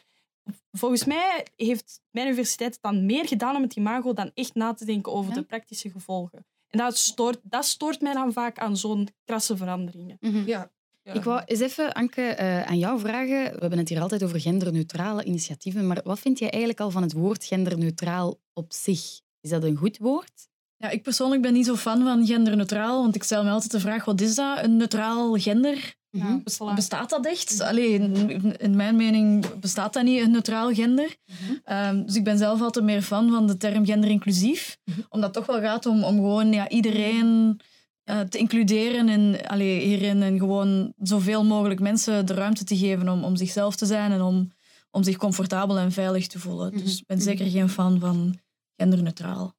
[0.72, 4.85] volgens mij heeft mijn universiteit dan meer gedaan om het imago dan echt na te
[4.85, 5.38] denken over Ja.
[5.40, 6.46] de praktische gevolgen.
[6.68, 10.16] En dat stoort, dat stoort mij dan vaak aan zo'n krasse veranderingen.
[10.20, 10.46] Mhm.
[10.46, 10.70] Ja.
[11.12, 13.44] Ik wou eens even, Anke, eh, aan jou vragen.
[13.44, 17.03] We hebben het hier altijd over genderneutrale initiatieven, maar wat vind jij eigenlijk al van
[17.03, 19.21] het woord genderneutraal op zich?
[19.40, 20.49] Is dat een goed woord?
[20.77, 23.81] Ja, ik persoonlijk ben niet zo fan van genderneutraal, want ik stel me altijd de
[23.81, 24.62] vraag, wat is dat?
[24.62, 25.97] Een neutraal gender?
[26.11, 26.75] Mhm.
[26.75, 27.61] Bestaat dat echt?
[27.61, 31.16] Allee, in, in mijn mening bestaat dat niet, een neutraal gender.
[31.64, 34.79] Ehm, dus ik ben zelf altijd meer fan van de term genderinclusief.
[35.09, 37.61] Omdat het toch wel gaat om, om gewoon ja, iedereen
[38.09, 40.23] eh, te includeren in, allee, hierin.
[40.23, 44.23] En gewoon zoveel mogelijk mensen de ruimte te geven om, om zichzelf te zijn en
[44.23, 44.53] om,
[44.90, 46.73] om zich comfortabel en veilig te voelen.
[46.73, 48.38] Dus ik ben zeker geen fan van
[48.77, 49.55] genderneutraal.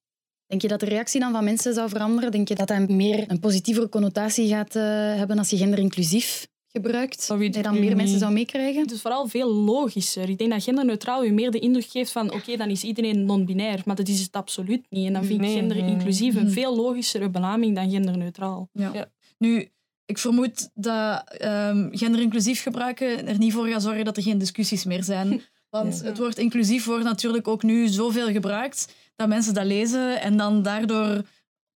[0.46, 2.32] Denk je dat de reactie dan van mensen zou veranderen?
[2.32, 4.84] Denk je dat dat meer een positievere connotatie gaat eh,
[5.16, 7.28] hebben als je genderinclusief gebruikt?
[7.28, 8.82] Dat je dan meer mensen zou meekrijgen?
[8.82, 10.30] Het is vooral veel logischer.
[10.30, 13.82] Ik denk dat genderneutraal je meer de indruk geeft van oké, dan is iedereen non-binair.
[13.86, 15.08] Maar dat is het absoluut niet.
[15.08, 16.44] En dan vind ik Nee, genderinclusief nee.
[16.44, 18.70] een veel logischere benaming dan genderneutraal.
[18.74, 18.92] Ja.
[18.94, 19.12] Ja.
[19.38, 19.70] Nu,
[20.06, 24.84] ik vermoed dat ehm, genderinclusief gebruiken er niet voor gaat zorgen dat er geen discussies
[24.86, 25.42] meer zijn.
[25.70, 26.06] Want Ja.
[26.06, 30.64] het woord inclusief wordt natuurlijk ook nu zoveel gebruikt dat mensen dat lezen en dan
[30.64, 31.22] daardoor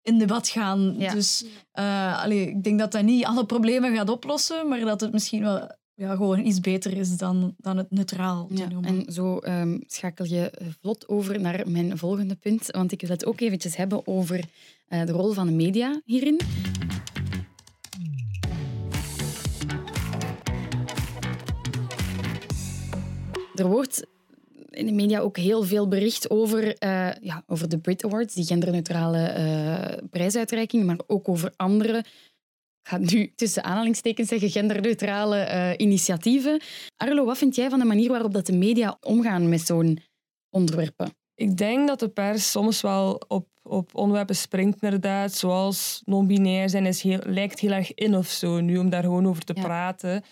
[0.03, 0.95] in debat gaan.
[0.97, 1.13] Ja.
[1.13, 5.11] Dus eh, allee, ik denk dat dat niet alle problemen gaat oplossen, maar dat het
[5.11, 9.05] misschien wel ja, gewoon iets beter is dan, dan het neutraal te Ja, noemen.
[9.05, 12.67] en zo ehm, schakel je vlot over naar mijn volgende punt.
[12.71, 14.43] Want ik wil het ook eventjes hebben over
[14.87, 16.39] eh, de rol van de media hierin.
[23.55, 24.05] Er wordt
[24.73, 28.45] in de media ook heel veel bericht over, eh, ja, over de Brit Awards, die
[28.45, 35.71] genderneutrale eh, prijsuitreiking, maar ook over andere, ik ga nu tussen aanhalingstekens zeggen, genderneutrale eh,
[35.77, 36.61] initiatieven.
[36.97, 39.99] Arlo, wat vind jij van de manier waarop dat de media omgaan met zo'n
[40.49, 41.13] onderwerpen?
[41.35, 45.33] Ik denk dat de pers soms wel op, op onderwerpen springt, inderdaad.
[45.33, 49.27] Zoals non-binair zijn is heel, lijkt heel erg in of zo nu, om daar gewoon
[49.27, 49.61] over te Ja.
[49.61, 50.23] praten.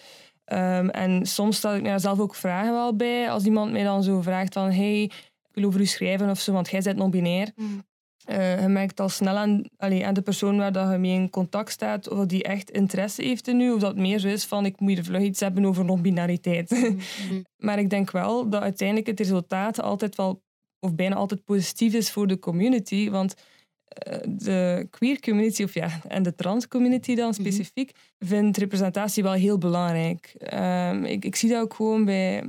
[0.51, 3.31] Ehm, en soms stel ik me daar zelf ook vragen wel bij.
[3.31, 6.51] Als iemand mij dan zo vraagt van hey, ik wil over u schrijven of zo,
[6.53, 7.51] want jij bent non-binair.
[7.55, 7.83] Mm.
[8.25, 11.29] Eh, je merkt al snel aan, allee, aan de persoon waar dat je mee in
[11.29, 14.65] contact staat of die echt interesse heeft in u, of dat meer zo is van
[14.65, 16.93] ik moet hier vlug iets hebben over non-binariteit.
[17.65, 20.43] maar ik denk wel dat uiteindelijk het resultaat altijd wel,
[20.79, 23.35] of bijna altijd positief is voor de community, want
[24.27, 29.57] de queer community, of ja, en de trans community dan specifiek, vindt representatie wel heel
[29.57, 30.33] belangrijk.
[30.37, 32.43] Ehm, ik, ik zie dat ook gewoon bij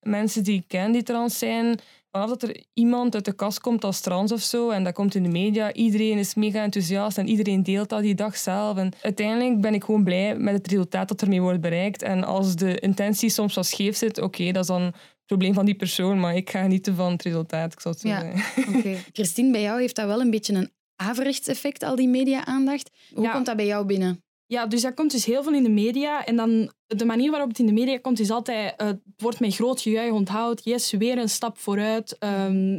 [0.00, 1.78] mensen die ik ken die trans zijn.
[2.10, 5.14] Vanaf dat er iemand uit de kast komt als trans of zo, en dat komt
[5.14, 8.76] in de media, iedereen is mega enthousiast en iedereen deelt dat die dag zelf.
[8.76, 12.02] En uiteindelijk ben ik gewoon blij met het resultaat dat ermee wordt bereikt.
[12.02, 14.94] En als de intentie soms wat scheef zit, oké, dat is dan het
[15.26, 18.08] probleem van die persoon, maar ik ga genieten van het resultaat, ik zou het zo
[18.08, 18.20] Ja.
[18.20, 18.76] zeggen.
[18.78, 18.94] Oké.
[19.12, 22.90] Christine, bij jou heeft dat wel een beetje een averechtseffect, al die media-aandacht.
[23.14, 23.32] Hoe Ja.
[23.32, 24.22] komt dat bij jou binnen?
[24.46, 26.24] Ja, dus dat komt dus heel veel in de media.
[26.26, 28.74] En dan de manier waarop het in de media komt, is altijd...
[28.76, 30.64] eh, het wordt met groot gejuich onthoud.
[30.64, 32.16] Yes, weer een stap vooruit.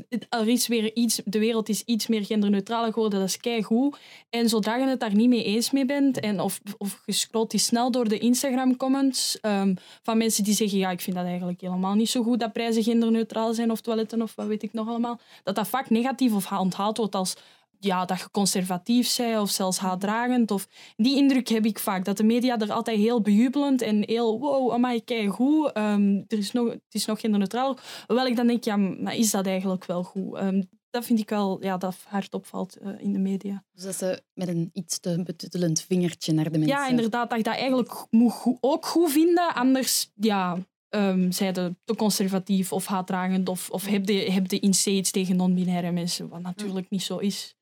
[0.10, 1.22] Het- er is weer iets...
[1.26, 3.20] De wereld is iets meer genderneutraal geworden.
[3.20, 3.98] Dat is keigoed.
[4.30, 6.20] En zodra je het daar niet mee eens mee bent...
[6.20, 9.40] En of, of je scrolt die snel door de Instagram-comments...
[9.40, 10.78] ehm, van mensen die zeggen...
[10.78, 12.40] Ja, ik vind dat eigenlijk helemaal niet zo goed...
[12.40, 15.20] dat prijzen genderneutraal zijn of toiletten of wat weet ik nog allemaal.
[15.44, 17.36] Dat dat vaak negatief of onthaald wordt als...
[17.82, 20.52] Ja, dat je conservatief bent of zelfs haatdragend.
[20.52, 24.40] Of die indruk heb ik vaak, dat de media er altijd heel bejubelend en heel
[24.40, 27.78] wow, amai, kijk goed, Ehm, er is nog, het is nog genderneutraal.
[28.08, 30.36] Hoewel ik dan denk, ja, maar is dat eigenlijk wel goed?
[30.36, 33.64] Ehm, dat vind ik wel, ja, dat hard opvalt eh, in de media.
[33.72, 36.78] Dus dat ze met een iets te betuttelend vingertje naar de mensen...
[36.78, 40.58] Ja, inderdaad, dat je dat eigenlijk moet goed- ook goed vinden, anders, ja...
[40.96, 45.92] Um, zij de te conservatief of haatdragend of, of heb, je in iets tegen non-binaire
[45.92, 47.56] mensen, wat natuurlijk niet zo is.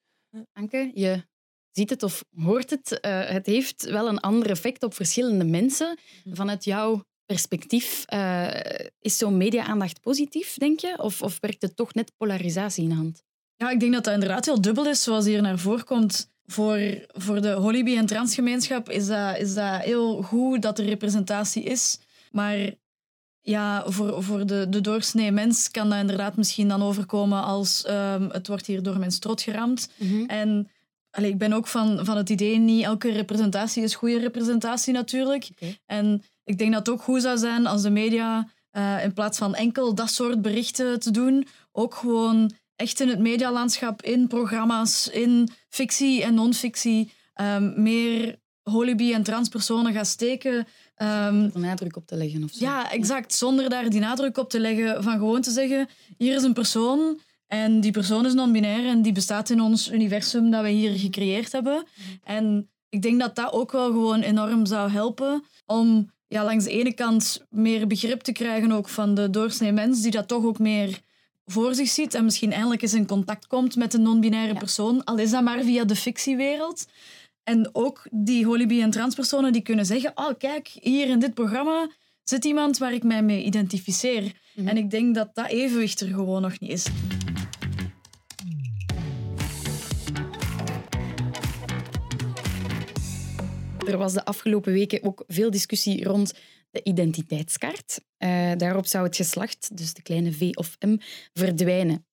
[0.53, 1.23] Anke, je
[1.71, 2.99] ziet het of hoort het.
[2.99, 5.97] eh, het heeft wel een ander effect op verschillende mensen.
[6.31, 10.97] Vanuit jouw perspectief, eh, is zo'n media-aandacht positief, denk je?
[11.01, 13.23] Of, of werkt het toch net polarisatie in de hand?
[13.55, 16.29] Ja, ik denk dat dat inderdaad heel dubbel is, zoals hier naar voren komt.
[16.45, 21.63] Voor, voor de holibi- en transgemeenschap is dat, is dat heel goed dat er representatie
[21.63, 21.99] is.
[22.31, 22.73] Maar
[23.49, 28.29] ja, voor, voor de, de doorsnee mens kan dat inderdaad misschien dan overkomen als ehm,
[28.29, 29.89] het wordt hier door mijn strot geramd.
[30.27, 30.69] En
[31.12, 35.49] allee, ik ben ook van, van het idee, niet elke representatie is goede representatie natuurlijk.
[35.86, 39.38] En ik denk dat het ook goed zou zijn als de media, eh, in plaats
[39.38, 45.07] van enkel dat soort berichten te doen, ook gewoon echt in het medialandschap, in programma's,
[45.07, 50.67] in fictie en non-fictie, ehm, meer holibi- en transpersonen gaan steken.
[50.97, 52.65] Ehm, Er nadruk op te leggen of zo.
[52.65, 53.33] ja, exact.
[53.33, 57.19] Zonder daar die nadruk op te leggen van gewoon te zeggen, hier is een persoon
[57.47, 61.51] en die persoon is non-binair en die bestaat in ons universum dat we hier gecreëerd
[61.51, 61.83] hebben.
[62.23, 66.71] En ik denk dat dat ook wel gewoon enorm zou helpen om ja, langs de
[66.71, 70.60] ene kant meer begrip te krijgen ook van de doorsnee mens die dat toch ook
[70.60, 70.99] meer
[71.45, 75.17] voor zich ziet en misschien eindelijk eens in contact komt met een non-binaire persoon, al
[75.17, 76.86] is dat maar via de fictiewereld.
[77.47, 81.89] En ook die holibi- en transpersonen die kunnen zeggen, oh kijk, hier in dit programma
[82.23, 84.31] zit iemand waar ik mij mee identificeer.
[84.55, 86.86] En ik denk dat dat evenwicht er gewoon nog niet is.
[93.86, 96.33] Er was de afgelopen weken ook veel discussie rond
[96.71, 97.99] de identiteitskaart.
[98.17, 100.97] Eh, daarop zou het geslacht, dus de kleine V of M,
[101.33, 102.05] verdwijnen.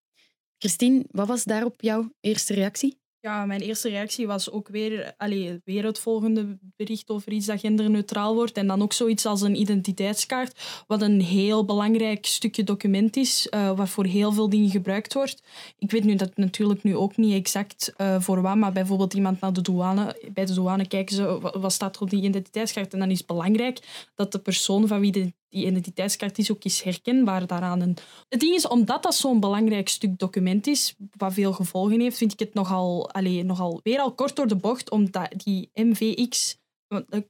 [0.59, 3.03] Christine, wat was daarop jouw eerste reactie?
[3.25, 7.61] Ja, mijn eerste reactie was ook weer, allee, weer het volgende bericht over iets dat
[7.61, 8.57] genderneutraal wordt.
[8.57, 13.77] En dan ook zoiets als een identiteitskaart, wat een heel belangrijk stukje document is, uh,
[13.77, 15.43] waarvoor heel veel dingen gebruikt wordt.
[15.79, 19.41] Ik weet nu dat natuurlijk nu ook niet exact uh, voor wat, maar bijvoorbeeld iemand
[19.41, 22.93] naar de douane, bij de douane kijken ze wat, wat staat er op die identiteitskaart.
[22.93, 26.65] En dan is het belangrijk dat de persoon van wie de die identiteitskaart is ook
[26.65, 27.83] eens herkenbaar daaraan.
[27.83, 27.95] En
[28.29, 32.33] het ding is, omdat dat zo'n belangrijk stuk document is, wat veel gevolgen heeft, vind
[32.33, 36.63] ik het nogal, allez, nogal weer al kort door de bocht, omdat die MVX...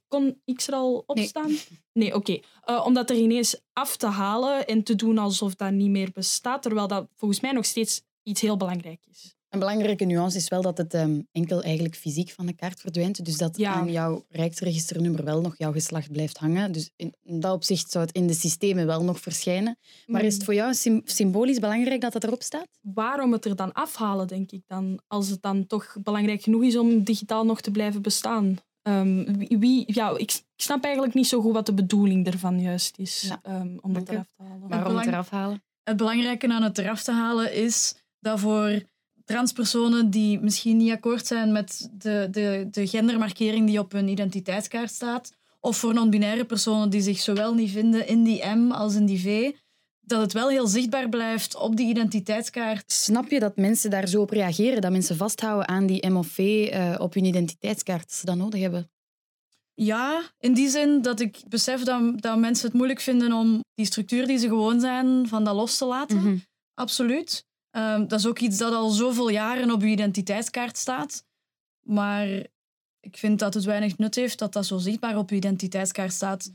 [0.07, 1.57] Kon X er al op staan?
[1.93, 2.39] Nee, oké.
[2.65, 6.11] Uh, om dat er ineens af te halen en te doen alsof dat niet meer
[6.11, 9.34] bestaat, terwijl dat volgens mij nog steeds iets heel belangrijk is.
[9.55, 13.25] Een belangrijke nuance is wel dat het ehm, enkel eigenlijk fysiek van de kaart verdwijnt.
[13.25, 13.73] Dus dat Ja.
[13.73, 16.71] aan jouw rijksregisternummer wel nog jouw geslacht blijft hangen.
[16.71, 19.77] Dus in dat opzicht zou het in de systemen wel nog verschijnen.
[20.05, 22.67] Maar is het voor jou sym- symbolisch belangrijk dat het erop staat?
[22.81, 26.77] waarom het er dan afhalen, denk ik dan, als het dan toch belangrijk genoeg is
[26.77, 28.57] om digitaal nog te blijven bestaan.
[28.81, 32.61] Ehm, wie, wie- ja, ik, ik snap eigenlijk niet zo goed wat de bedoeling ervan
[32.61, 33.39] juist is, Ja.
[33.43, 34.11] ehm, om dat Oké.
[34.11, 34.59] eraf te halen.
[34.59, 35.63] Waarom het belang- eraf halen?
[35.83, 38.81] Het belangrijke aan het eraf te halen is dat voor
[39.25, 44.91] transpersonen die misschien niet akkoord zijn met de, de, de gendermarkering die op hun identiteitskaart
[44.91, 49.05] staat, of voor non-binaire personen die zich zowel niet vinden in die M als in
[49.05, 49.51] die V,
[49.99, 52.91] dat het wel heel zichtbaar blijft op die identiteitskaart.
[52.91, 54.81] Snap je dat mensen daar zo op reageren?
[54.81, 58.35] Dat mensen vasthouden aan die M of V eh, op hun identiteitskaart, dat ze dat
[58.35, 58.89] nodig hebben?
[59.73, 63.85] Ja, in die zin dat ik besef dat, dat mensen het moeilijk vinden om die
[63.85, 66.17] structuur die ze gewoon zijn, van dat los te laten.
[66.17, 66.37] Mhm.
[66.73, 67.45] Absoluut.
[67.75, 71.25] Ehm, dat is ook iets dat al zoveel jaren op je identiteitskaart staat.
[71.81, 72.27] Maar
[72.99, 76.51] ik vind dat het weinig nut heeft dat dat zo zichtbaar op je identiteitskaart staat.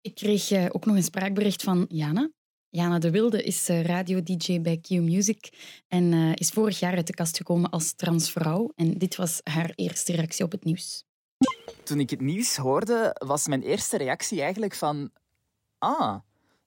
[0.00, 2.30] Ik kreeg eh, ook nog een spraakbericht van Jana.
[2.68, 5.48] Jana de Wilde is eh, radio-dj bij Q Music
[5.88, 8.72] en eh, is vorig jaar uit de kast gekomen als transvrouw.
[8.74, 11.04] En dit was haar eerste reactie op het nieuws.
[11.84, 15.10] Toen ik het nieuws hoorde, was mijn eerste reactie eigenlijk van...
[15.78, 16.18] Ah,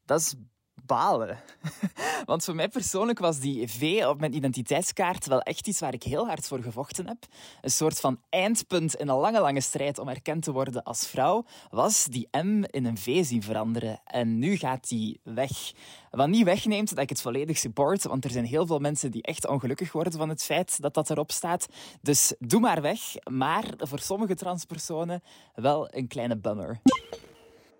[0.06, 0.36] dat is
[0.86, 1.40] balen.
[2.26, 6.04] Want voor mij persoonlijk was die V op mijn identiteitskaart wel echt iets waar ik
[6.04, 7.26] heel hard voor gevochten heb.
[7.62, 11.46] Een soort van eindpunt in een lange, lange strijd om erkend te worden als vrouw,
[11.70, 14.02] was die M in een V zien veranderen.
[14.04, 15.74] En nu gaat die weg.
[16.12, 19.22] Wat niet wegneemt dat ik het volledig support, want er zijn heel veel mensen die
[19.22, 21.68] echt ongelukkig worden van het feit dat dat erop staat.
[22.02, 23.00] Dus doe maar weg.
[23.24, 25.22] Maar voor sommige transpersonen
[25.54, 26.82] wel een kleine bummer.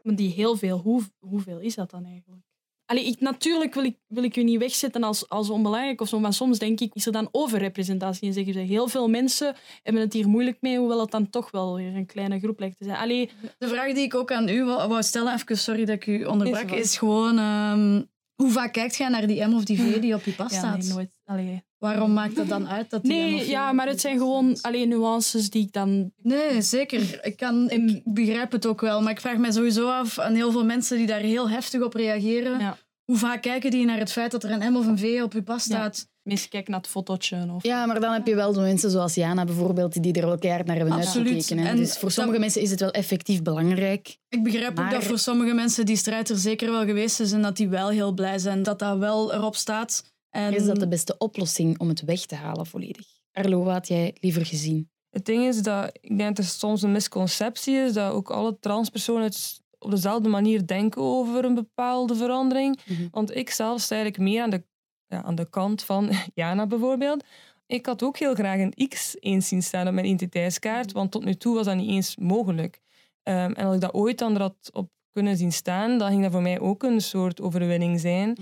[0.04, 2.45] Die heel veel, hoe, hoeveel is dat dan eigenlijk?
[2.86, 6.20] Allee, ik, natuurlijk wil ik, wil ik u niet wegzetten als, als onbelangrijk of zo,
[6.20, 8.28] maar soms denk ik, is er dan overrepresentatie?
[8.28, 11.52] En zeggen ze, heel veel mensen hebben het hier moeilijk mee, hoewel het dan toch
[11.52, 12.98] wel weer een kleine groep lijkt te zijn.
[12.98, 16.24] Allee, De vraag die ik ook aan u wou stellen, even sorry dat ik u
[16.26, 18.04] onderbrak, Is gewoon ehm,
[18.36, 20.58] hoe vaak kijkt jij naar die M of die V die op je pas ja,
[20.58, 20.78] staat?
[20.78, 21.15] nee, nooit.
[21.26, 21.64] Allee.
[21.78, 24.18] Waarom maakt het dan uit dat die M of Nee, V ja, maar het zijn
[24.18, 26.12] gewoon alleen nuances die ik dan...
[26.22, 27.20] Nee, zeker.
[27.26, 29.02] Ik, kan, ik begrijp het ook wel.
[29.02, 31.94] Maar ik vraag mij sowieso af aan heel veel mensen die daar heel heftig op
[31.94, 32.60] reageren.
[32.60, 32.78] Ja.
[33.06, 35.34] Hoe vaak kijken die naar het feit dat er een M of een V op
[35.34, 36.08] je pas staat?
[36.24, 37.48] Mensen kijken naar het fotootje.
[37.56, 37.64] Of...
[37.64, 40.68] Ja, maar dan heb je wel zo mensen zoals Jana bijvoorbeeld, die er wel keihard
[40.68, 41.34] naar hebben Absoluut.
[41.34, 41.64] uitgekeken.
[41.64, 41.70] hè.
[41.70, 44.18] En Dus voor dat- sommige mensen is het wel effectief belangrijk.
[44.30, 47.32] Ik begrijp Maar- ook dat voor sommige mensen die strijd er zeker wel geweest is
[47.32, 50.14] en dat die wel heel blij zijn dat dat wel erop staat.
[50.36, 53.08] En Is dat de beste oplossing om het weg te halen volledig?
[53.32, 54.90] Arlo, wat had jij liever gezien?
[55.10, 58.60] Het ding is dat ik denk dat er soms een misconceptie is dat ook alle
[58.60, 62.80] transpersonen het op dezelfde manier denken over een bepaalde verandering.
[62.86, 63.08] Mhm.
[63.12, 64.64] Want ik zelf sta eigenlijk meer aan de,
[65.08, 67.24] ja, aan de kant van Jana bijvoorbeeld.
[67.66, 71.24] Ik had ook heel graag een X eens zien staan op mijn identiteitskaart, want tot
[71.24, 72.82] nu toe was dat niet eens mogelijk.
[73.24, 76.22] Ehm, en als ik dat ooit dan er had op kunnen zien staan, dan ging
[76.22, 78.38] dat voor mij ook een soort overwinning zijn.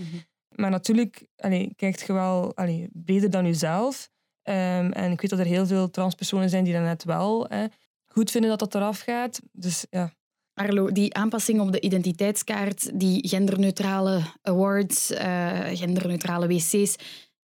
[0.56, 2.90] Maar natuurlijk allee, kijkt je wel allee,
[3.30, 4.10] dan jezelf.
[4.42, 7.66] Ehm, en ik weet dat er heel veel transpersonen zijn die dat net wel hè,
[8.06, 9.42] goed vinden dat dat eraf gaat.
[9.52, 10.14] Dus ja,
[10.54, 16.96] Arlo, die aanpassing op de identiteitskaart, die genderneutrale awards, eh, genderneutrale wc's,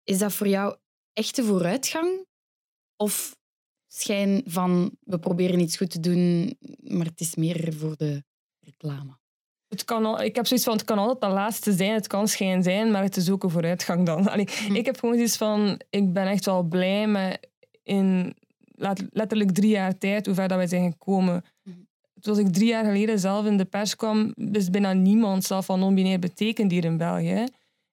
[0.05, 0.77] is dat voor jou
[1.13, 2.27] echte vooruitgang?
[2.97, 3.37] Of
[3.87, 8.25] schijn van we proberen iets goed te doen, maar het is meer voor de
[8.61, 9.19] reclame?
[9.69, 12.29] Het kan al, ik heb zoiets van, het kan altijd de laatste zijn, het kan
[12.29, 14.29] schijn zijn, maar het is ook een vooruitgang dan.
[14.31, 17.49] Allee, Ik heb gewoon zoiets van, ik ben echt wel blij met
[17.83, 18.35] in
[19.11, 21.45] letterlijk drie jaar tijd hoe ver dat wij zijn gekomen.
[22.21, 25.79] Toen ik drie jaar geleden zelf in de pers kwam, wist bijna niemand zelf van
[25.79, 27.45] non-binair betekent hier in België.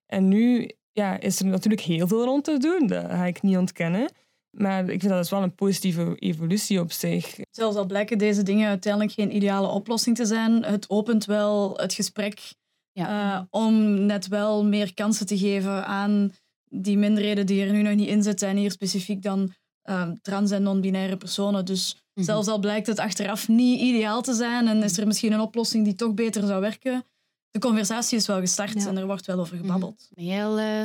[0.06, 3.56] En nu ja, is er natuurlijk heel veel rond te doen, dat ga ik niet
[3.56, 4.10] ontkennen.
[4.56, 7.36] Maar ik vind dat is wel een positieve evolutie op zich.
[7.50, 11.92] Zelfs al blijken deze dingen uiteindelijk geen ideale oplossing te zijn, het opent wel het
[11.94, 12.52] gesprek
[12.92, 13.34] Ja.
[13.38, 16.32] eh, om net wel meer kansen te geven aan
[16.68, 18.48] die minderheden die er nu nog niet in zitten.
[18.48, 21.64] En hier specifiek dan eh, trans- en non-binaire personen.
[21.64, 22.24] Dus Mhm.
[22.26, 25.84] zelfs al blijkt het achteraf niet ideaal te zijn en is er misschien een oplossing
[25.84, 27.04] die toch beter zou werken,
[27.50, 28.88] de conversatie is wel gestart Ja.
[28.88, 30.08] en er wordt wel over gebabbeld.
[30.14, 30.84] Ben jij al, eh,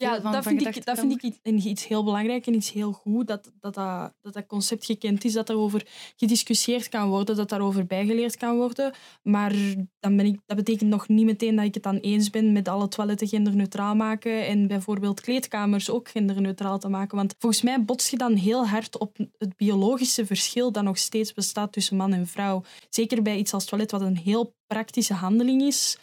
[0.00, 2.92] Ja, van- dat van vind, ik, dat vind ik iets, heel belangrijk en iets heel
[2.92, 3.26] goed.
[3.26, 5.86] Dat dat, dat, dat dat concept gekend is, dat daarover
[6.16, 8.92] gediscussieerd kan worden, dat daarover bijgeleerd kan worden.
[9.22, 9.54] Maar
[10.00, 12.68] dan ben ik, dat betekent nog niet meteen dat ik het dan eens ben met
[12.68, 17.16] alle toiletten genderneutraal maken en bijvoorbeeld kleedkamers ook genderneutraal te maken.
[17.16, 21.32] Want volgens mij botst je dan heel hard op het biologische verschil dat nog steeds
[21.32, 22.62] bestaat tussen man en vrouw.
[22.88, 25.98] Zeker bij iets als toilet, wat een heel praktische handeling is.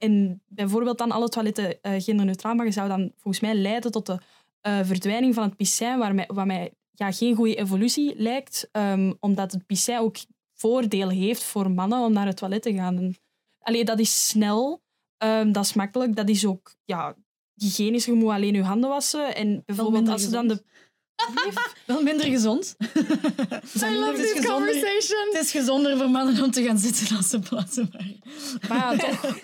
[0.00, 4.18] En bijvoorbeeld dan alle toiletten eh, genderneutraal maken, zou dan volgens mij leiden tot de
[4.60, 9.12] eh, verdwijning van het piscijn, waar mij, wat mij ja, geen goede evolutie lijkt, ehm,
[9.20, 10.16] omdat het piscijn ook
[10.52, 12.96] voordelen heeft voor mannen om naar het toilet te gaan.
[12.96, 13.16] En,
[13.60, 14.82] allee, dat is snel,
[15.16, 17.16] ehm, dat is makkelijk, dat is ook ja,
[17.54, 19.34] hygiënisch, je moet alleen je handen wassen.
[19.34, 20.62] En bijvoorbeeld als ze dan de...
[21.86, 22.76] Wel minder gezond.
[22.78, 25.28] I love Het is this gezonder- conversation.
[25.32, 28.18] Het is gezonder voor mannen om te gaan zitten als ze plaatsen maken.
[28.68, 29.36] Maar ja, toch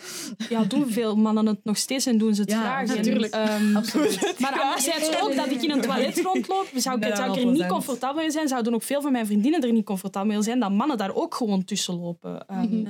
[0.49, 2.89] ja, doen veel mannen het nog steeds en doen ze het Ja, graag.
[2.89, 3.35] En, natuurlijk.
[3.35, 4.35] ehm, Absoluut.
[4.39, 7.47] Maar anderzijds ook dat ik in een toilet rondloop, zou ik, Ja, zou ik er
[7.47, 7.67] niet 100%.
[7.67, 8.49] comfortabel mee zijn.
[8.49, 11.35] Zouden ook veel van mijn vriendinnen er niet comfortabel mee zijn, dat mannen daar ook
[11.35, 12.47] gewoon tussen lopen.
[12.47, 12.83] Ehm,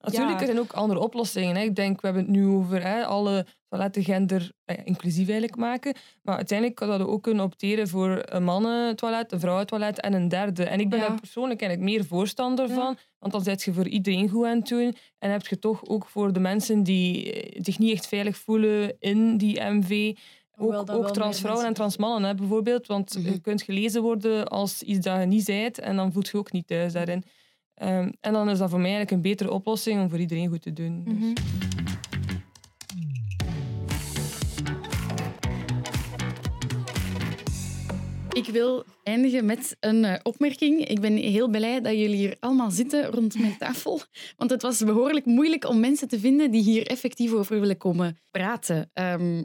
[0.00, 0.40] Natuurlijk, Ja.
[0.40, 1.56] er zijn ook andere oplossingen.
[1.56, 1.62] Hè.
[1.62, 5.94] Ik denk, we hebben het nu over hè, alle toiletten gender eh, inclusief eigenlijk maken.
[6.22, 10.64] Maar uiteindelijk hadden we ook kunnen opteren voor een mannentoilet, een vrouwentoilet en een derde.
[10.64, 11.08] En ik ben Ja.
[11.08, 12.96] daar persoonlijk eigenlijk meer voorstander van.
[13.18, 14.96] Want dan zet je voor iedereen goed aan het doen.
[15.18, 18.96] En heb je toch ook voor de mensen die eh, zich niet echt veilig voelen
[18.98, 20.16] in die MV...
[20.56, 22.86] Ook, transvrouwen en transmannen hè, bijvoorbeeld.
[22.86, 23.32] Want Mhm.
[23.32, 25.78] je kunt gelezen worden als iets dat je niet zijt.
[25.78, 27.22] En dan voelt je ook niet thuis daarin.
[27.74, 30.62] Ehm, en dan is dat voor mij eigenlijk een betere oplossing om voor iedereen goed
[30.62, 31.04] te doen.
[31.04, 31.32] Dus- mhm.
[38.34, 40.88] Ik wil eindigen met een eh, opmerking.
[40.88, 44.00] Ik ben heel blij dat jullie hier allemaal zitten rond mijn tafel.
[44.36, 48.18] Want het was behoorlijk moeilijk om mensen te vinden die hier effectief over willen komen
[48.30, 48.90] praten.
[48.92, 49.44] Ehm,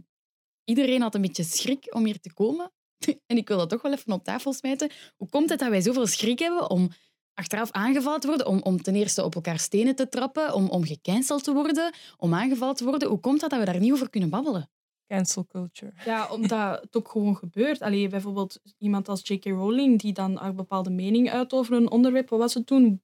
[0.64, 2.72] iedereen had een beetje schrik om hier te komen.
[3.28, 4.92] En ik wil dat toch wel even op tafel smijten.
[5.18, 6.90] Hoe komt het dat wij zoveel schrik hebben om
[7.34, 8.48] achteraf aangevallen te worden?
[8.48, 12.34] Om, om ten eerste op elkaar stenen te trappen, om, om gecanceld te worden, om
[12.34, 13.10] aangevallen te worden.
[13.10, 14.70] Hoe komt dat dat we daar niet over kunnen babbelen?
[15.10, 15.92] Cancel culture.
[16.06, 17.82] Ja, omdat het ook gewoon gebeurt.
[17.82, 19.46] Allee, bijvoorbeeld iemand als J.K.
[19.46, 22.30] Rowling, die dan een bepaalde mening uit over een onderwerp.
[22.30, 23.02] Wat was het toen?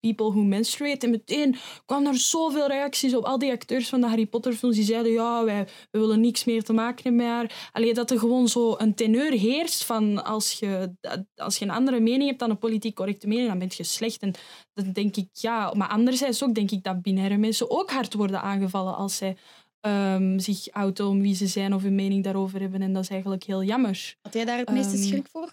[0.00, 1.06] People Who Menstruate.
[1.06, 3.24] En meteen kwamen er zoveel reacties op.
[3.24, 6.44] Al die acteurs van de Harry Potter films die zeiden ja, wij, wij willen niks
[6.44, 7.68] meer te maken met haar.
[7.72, 10.94] Allee, dat er gewoon zo een teneur heerst van als je,
[11.36, 14.22] als je een andere mening hebt dan een politiek correcte mening, dan ben je slecht.
[14.22, 14.34] En
[14.74, 15.72] dan denk ik, ja.
[15.76, 19.36] Maar anderzijds ook denk ik dat binaire mensen ook hard worden aangevallen als zij
[19.80, 22.82] ehm, zich outen om wie ze zijn of hun mening daarover hebben.
[22.82, 24.16] En dat is eigenlijk heel jammer.
[24.22, 25.52] Had jij daar het meeste Ehm, schrik voor?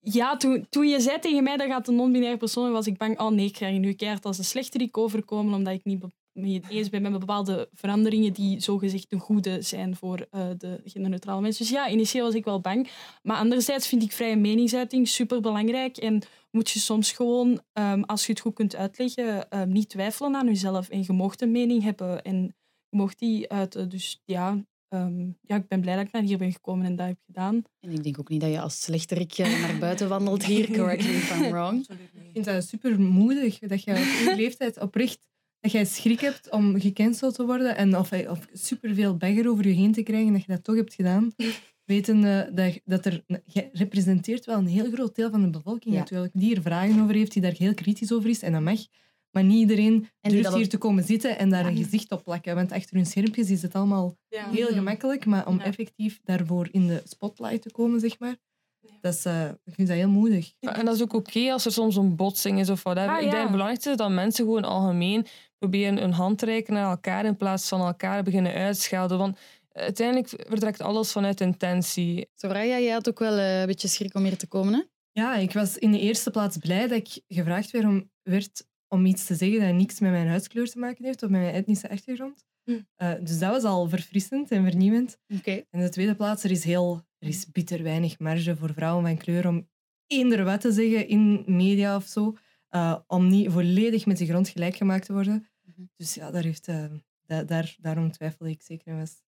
[0.00, 3.20] Ja, toen, toen je zei tegen mij dat gaat een non-binaire persoon, was ik bang,
[3.20, 6.62] oh nee, ik krijg je nu keihard als een slechterik overkomen, omdat ik niet mee
[6.68, 11.64] eens ben met bepaalde veranderingen die zogezegd een goede zijn voor eh, de genderneutrale mensen.
[11.64, 12.88] Dus ja, initieel was ik wel bang.
[13.22, 18.32] Maar anderzijds vind ik vrije meningsuiting superbelangrijk en moet je soms gewoon, ehm, als je
[18.32, 20.88] het goed kunt uitleggen, niet twijfelen aan jezelf.
[20.88, 22.54] En je mocht een mening hebben en
[22.94, 23.88] mocht die uiten.
[23.88, 27.06] Dus ja, ehm, ja, ik ben blij dat ik naar hier ben gekomen en dat
[27.06, 27.62] heb gedaan.
[27.80, 31.02] En ik denk ook niet dat je als slechterik eh, naar buiten wandelt hier, correct
[31.04, 31.88] me if I'm wrong.
[31.88, 35.26] Ik vind dat super moedig dat je op je leeftijd oprecht
[35.60, 39.74] dat jij schrik hebt om gecanceld te worden en of, of superveel bagger over je
[39.74, 41.32] heen te krijgen dat je dat toch hebt gedaan.
[41.84, 43.24] Weten uh, dat, dat er...
[43.44, 46.00] Je representeert wel een heel groot deel van de bevolking Ja.
[46.00, 48.42] natuurlijk, die er vragen over heeft, die daar heel kritisch over is.
[48.42, 48.80] En dat mag.
[49.34, 52.24] Maar niet iedereen die durft hier ook- te komen zitten en daar een gezicht op
[52.24, 52.54] plakken.
[52.54, 55.26] Want achter hun schermpjes is het allemaal heel gemakkelijk.
[55.26, 55.64] Maar om Ja.
[55.64, 58.36] effectief daarvoor in de spotlight te komen, zeg maar,
[59.00, 60.52] dat is, eh, ik vind dat heel moedig.
[60.60, 63.10] En dat is ook oké als er soms een botsing is of whatever.
[63.10, 63.30] Ah, Ik ja.
[63.30, 65.26] denk het belangrijkste is dat mensen gewoon algemeen
[65.58, 69.18] proberen een hand te reiken naar elkaar in plaats van elkaar beginnen uitschelden.
[69.18, 69.38] Want
[69.72, 72.28] uiteindelijk vertrekt alles vanuit intentie.
[72.34, 74.80] Soraya, jij had ook wel eh, een beetje schrik om hier te komen, hè?
[75.12, 79.06] Ja, ik was in de eerste plaats blij dat ik gevraagd werd om, werd om
[79.06, 81.90] iets te zeggen dat niks met mijn huidskleur te maken heeft of met mijn etnische
[81.90, 82.44] achtergrond.
[82.64, 82.80] Hm.
[82.96, 85.18] Eh, dus dat was al verfrissend en vernieuwend.
[85.28, 85.50] Oké.
[85.50, 89.04] En in de tweede plaats, er is, heel, er is bitter weinig marge voor vrouwen
[89.04, 89.68] van kleur om
[90.06, 92.36] eender wat te zeggen in media of zo,
[92.68, 95.46] eh, om niet volledig met de grond gelijk gemaakt te worden.
[95.62, 95.82] Mhm.
[95.96, 96.66] Dus ja, daar heeft,
[97.26, 99.22] da- daar, daarom twijfel ik zeker en vast.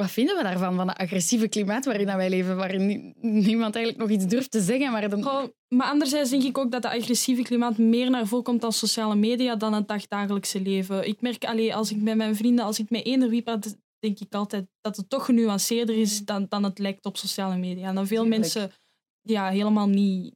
[0.00, 4.08] Wat vinden we daarvan, van het agressieve klimaat waarin wij leven, waarin nie- niemand eigenlijk
[4.08, 5.22] nog iets durft te zeggen, maar dan...
[5.22, 8.72] Goh, maar anderzijds denk ik ook dat dat agressieve klimaat meer naar voren komt dan
[8.72, 11.08] sociale media dan het dagdagelijkse leven.
[11.08, 14.20] Ik merk, allee, als ik met mijn vrienden, als ik met eender wie praat, denk
[14.20, 17.88] ik altijd dat het toch genuanceerder is dan, dan het lijkt op sociale media.
[17.88, 18.40] En dan veel Tuurlijk.
[18.40, 18.72] mensen
[19.22, 20.34] ja, helemaal niet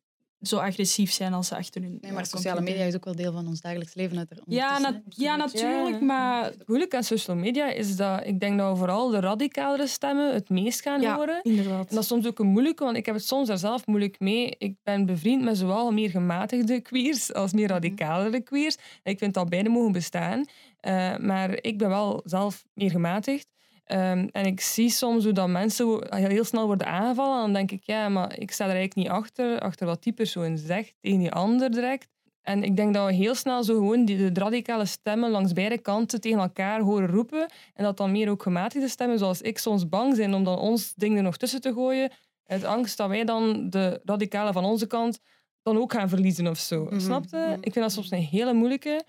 [0.48, 3.14] zo agressief zijn als ze achter hun Nee, maar ja, sociale media is ook wel
[3.16, 4.18] deel van ons dagelijks leven.
[4.18, 6.04] uit- Ja, na- ja, natuurlijk, Ja.
[6.04, 6.44] maar...
[6.44, 10.34] Het moeilijke aan social media is dat ik denk dat we vooral de radicalere stemmen
[10.34, 11.40] het meest gaan Ja, horen.
[11.42, 11.88] inderdaad.
[11.88, 14.20] En dat is soms ook een moeilijke, want ik heb het soms daar zelf moeilijk
[14.20, 14.54] mee.
[14.58, 18.76] Ik ben bevriend met zowel meer gematigde queers als meer radicalere queers.
[19.02, 20.44] En ik vind dat beide mogen bestaan.
[20.80, 23.46] Eh, maar ik ben wel zelf meer gematigd.
[23.84, 27.36] Ehm, en ik zie soms hoe dat mensen wo- heel, snel worden aangevallen.
[27.36, 30.12] En dan denk ik, ja, maar ik sta er eigenlijk niet achter, achter wat die
[30.12, 32.08] persoon zegt tegen die ander direct.
[32.42, 35.78] En ik denk dat we heel snel zo gewoon die, de radicale stemmen langs beide
[35.78, 37.50] kanten tegen elkaar horen roepen.
[37.74, 40.94] En dat dan meer ook gematigde stemmen, zoals ik, soms bang zijn om dan ons
[40.94, 42.10] ding er nog tussen te gooien.
[42.46, 45.20] Uit angst dat wij dan de radicalen van onze kant
[45.62, 46.84] dan ook gaan verliezen of zo.
[46.84, 47.00] Mhm.
[47.00, 47.56] Snap je?
[47.60, 49.04] Ik vind dat soms een hele moeilijke.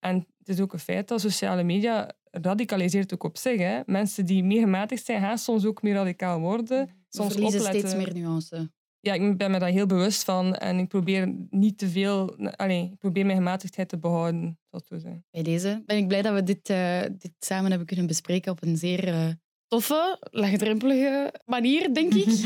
[0.00, 3.58] En het is ook een feit dat sociale media radicaliseert ook op zich.
[3.58, 3.80] Hè.
[3.86, 6.86] Mensen die meer gematigd zijn, gaan soms ook meer radicaal worden.
[6.86, 7.88] We Soms verliezen opletten.
[7.90, 8.70] steeds meer nuance.
[9.00, 10.54] Ja, ik ben me daar heel bewust van.
[10.54, 12.36] En ik probeer niet te veel...
[12.56, 15.24] Allee, ik probeer mijn gematigdheid te behouden, zijn.
[15.30, 18.62] Bij deze ben ik blij dat we dit, eh, dit samen hebben kunnen bespreken op
[18.62, 19.28] een zeer eh,
[19.68, 22.28] toffe, laagdrempelige manier, denk ik.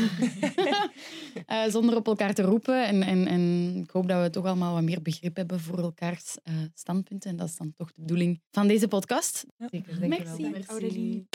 [1.45, 2.87] Eh, zonder op elkaar te roepen.
[2.87, 6.35] En, en, en ik hoop dat we toch allemaal wat meer begrip hebben voor elkaars
[6.43, 7.29] eh, standpunten.
[7.29, 9.45] En dat is dan toch de bedoeling van deze podcast.
[9.57, 10.37] Zeker, denk wel.
[10.39, 10.65] Merci.
[10.67, 11.27] Aurélie.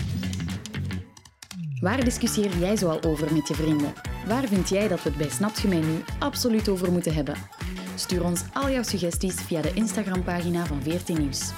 [1.81, 3.93] Waar discussieer jij zoal over met je vrienden?
[4.27, 7.37] Waar vind jij dat we het bij mij nu absoluut over moeten hebben?
[7.95, 11.51] Stuur ons al jouw suggesties via de Instagram-pagina van 14 Nieuws.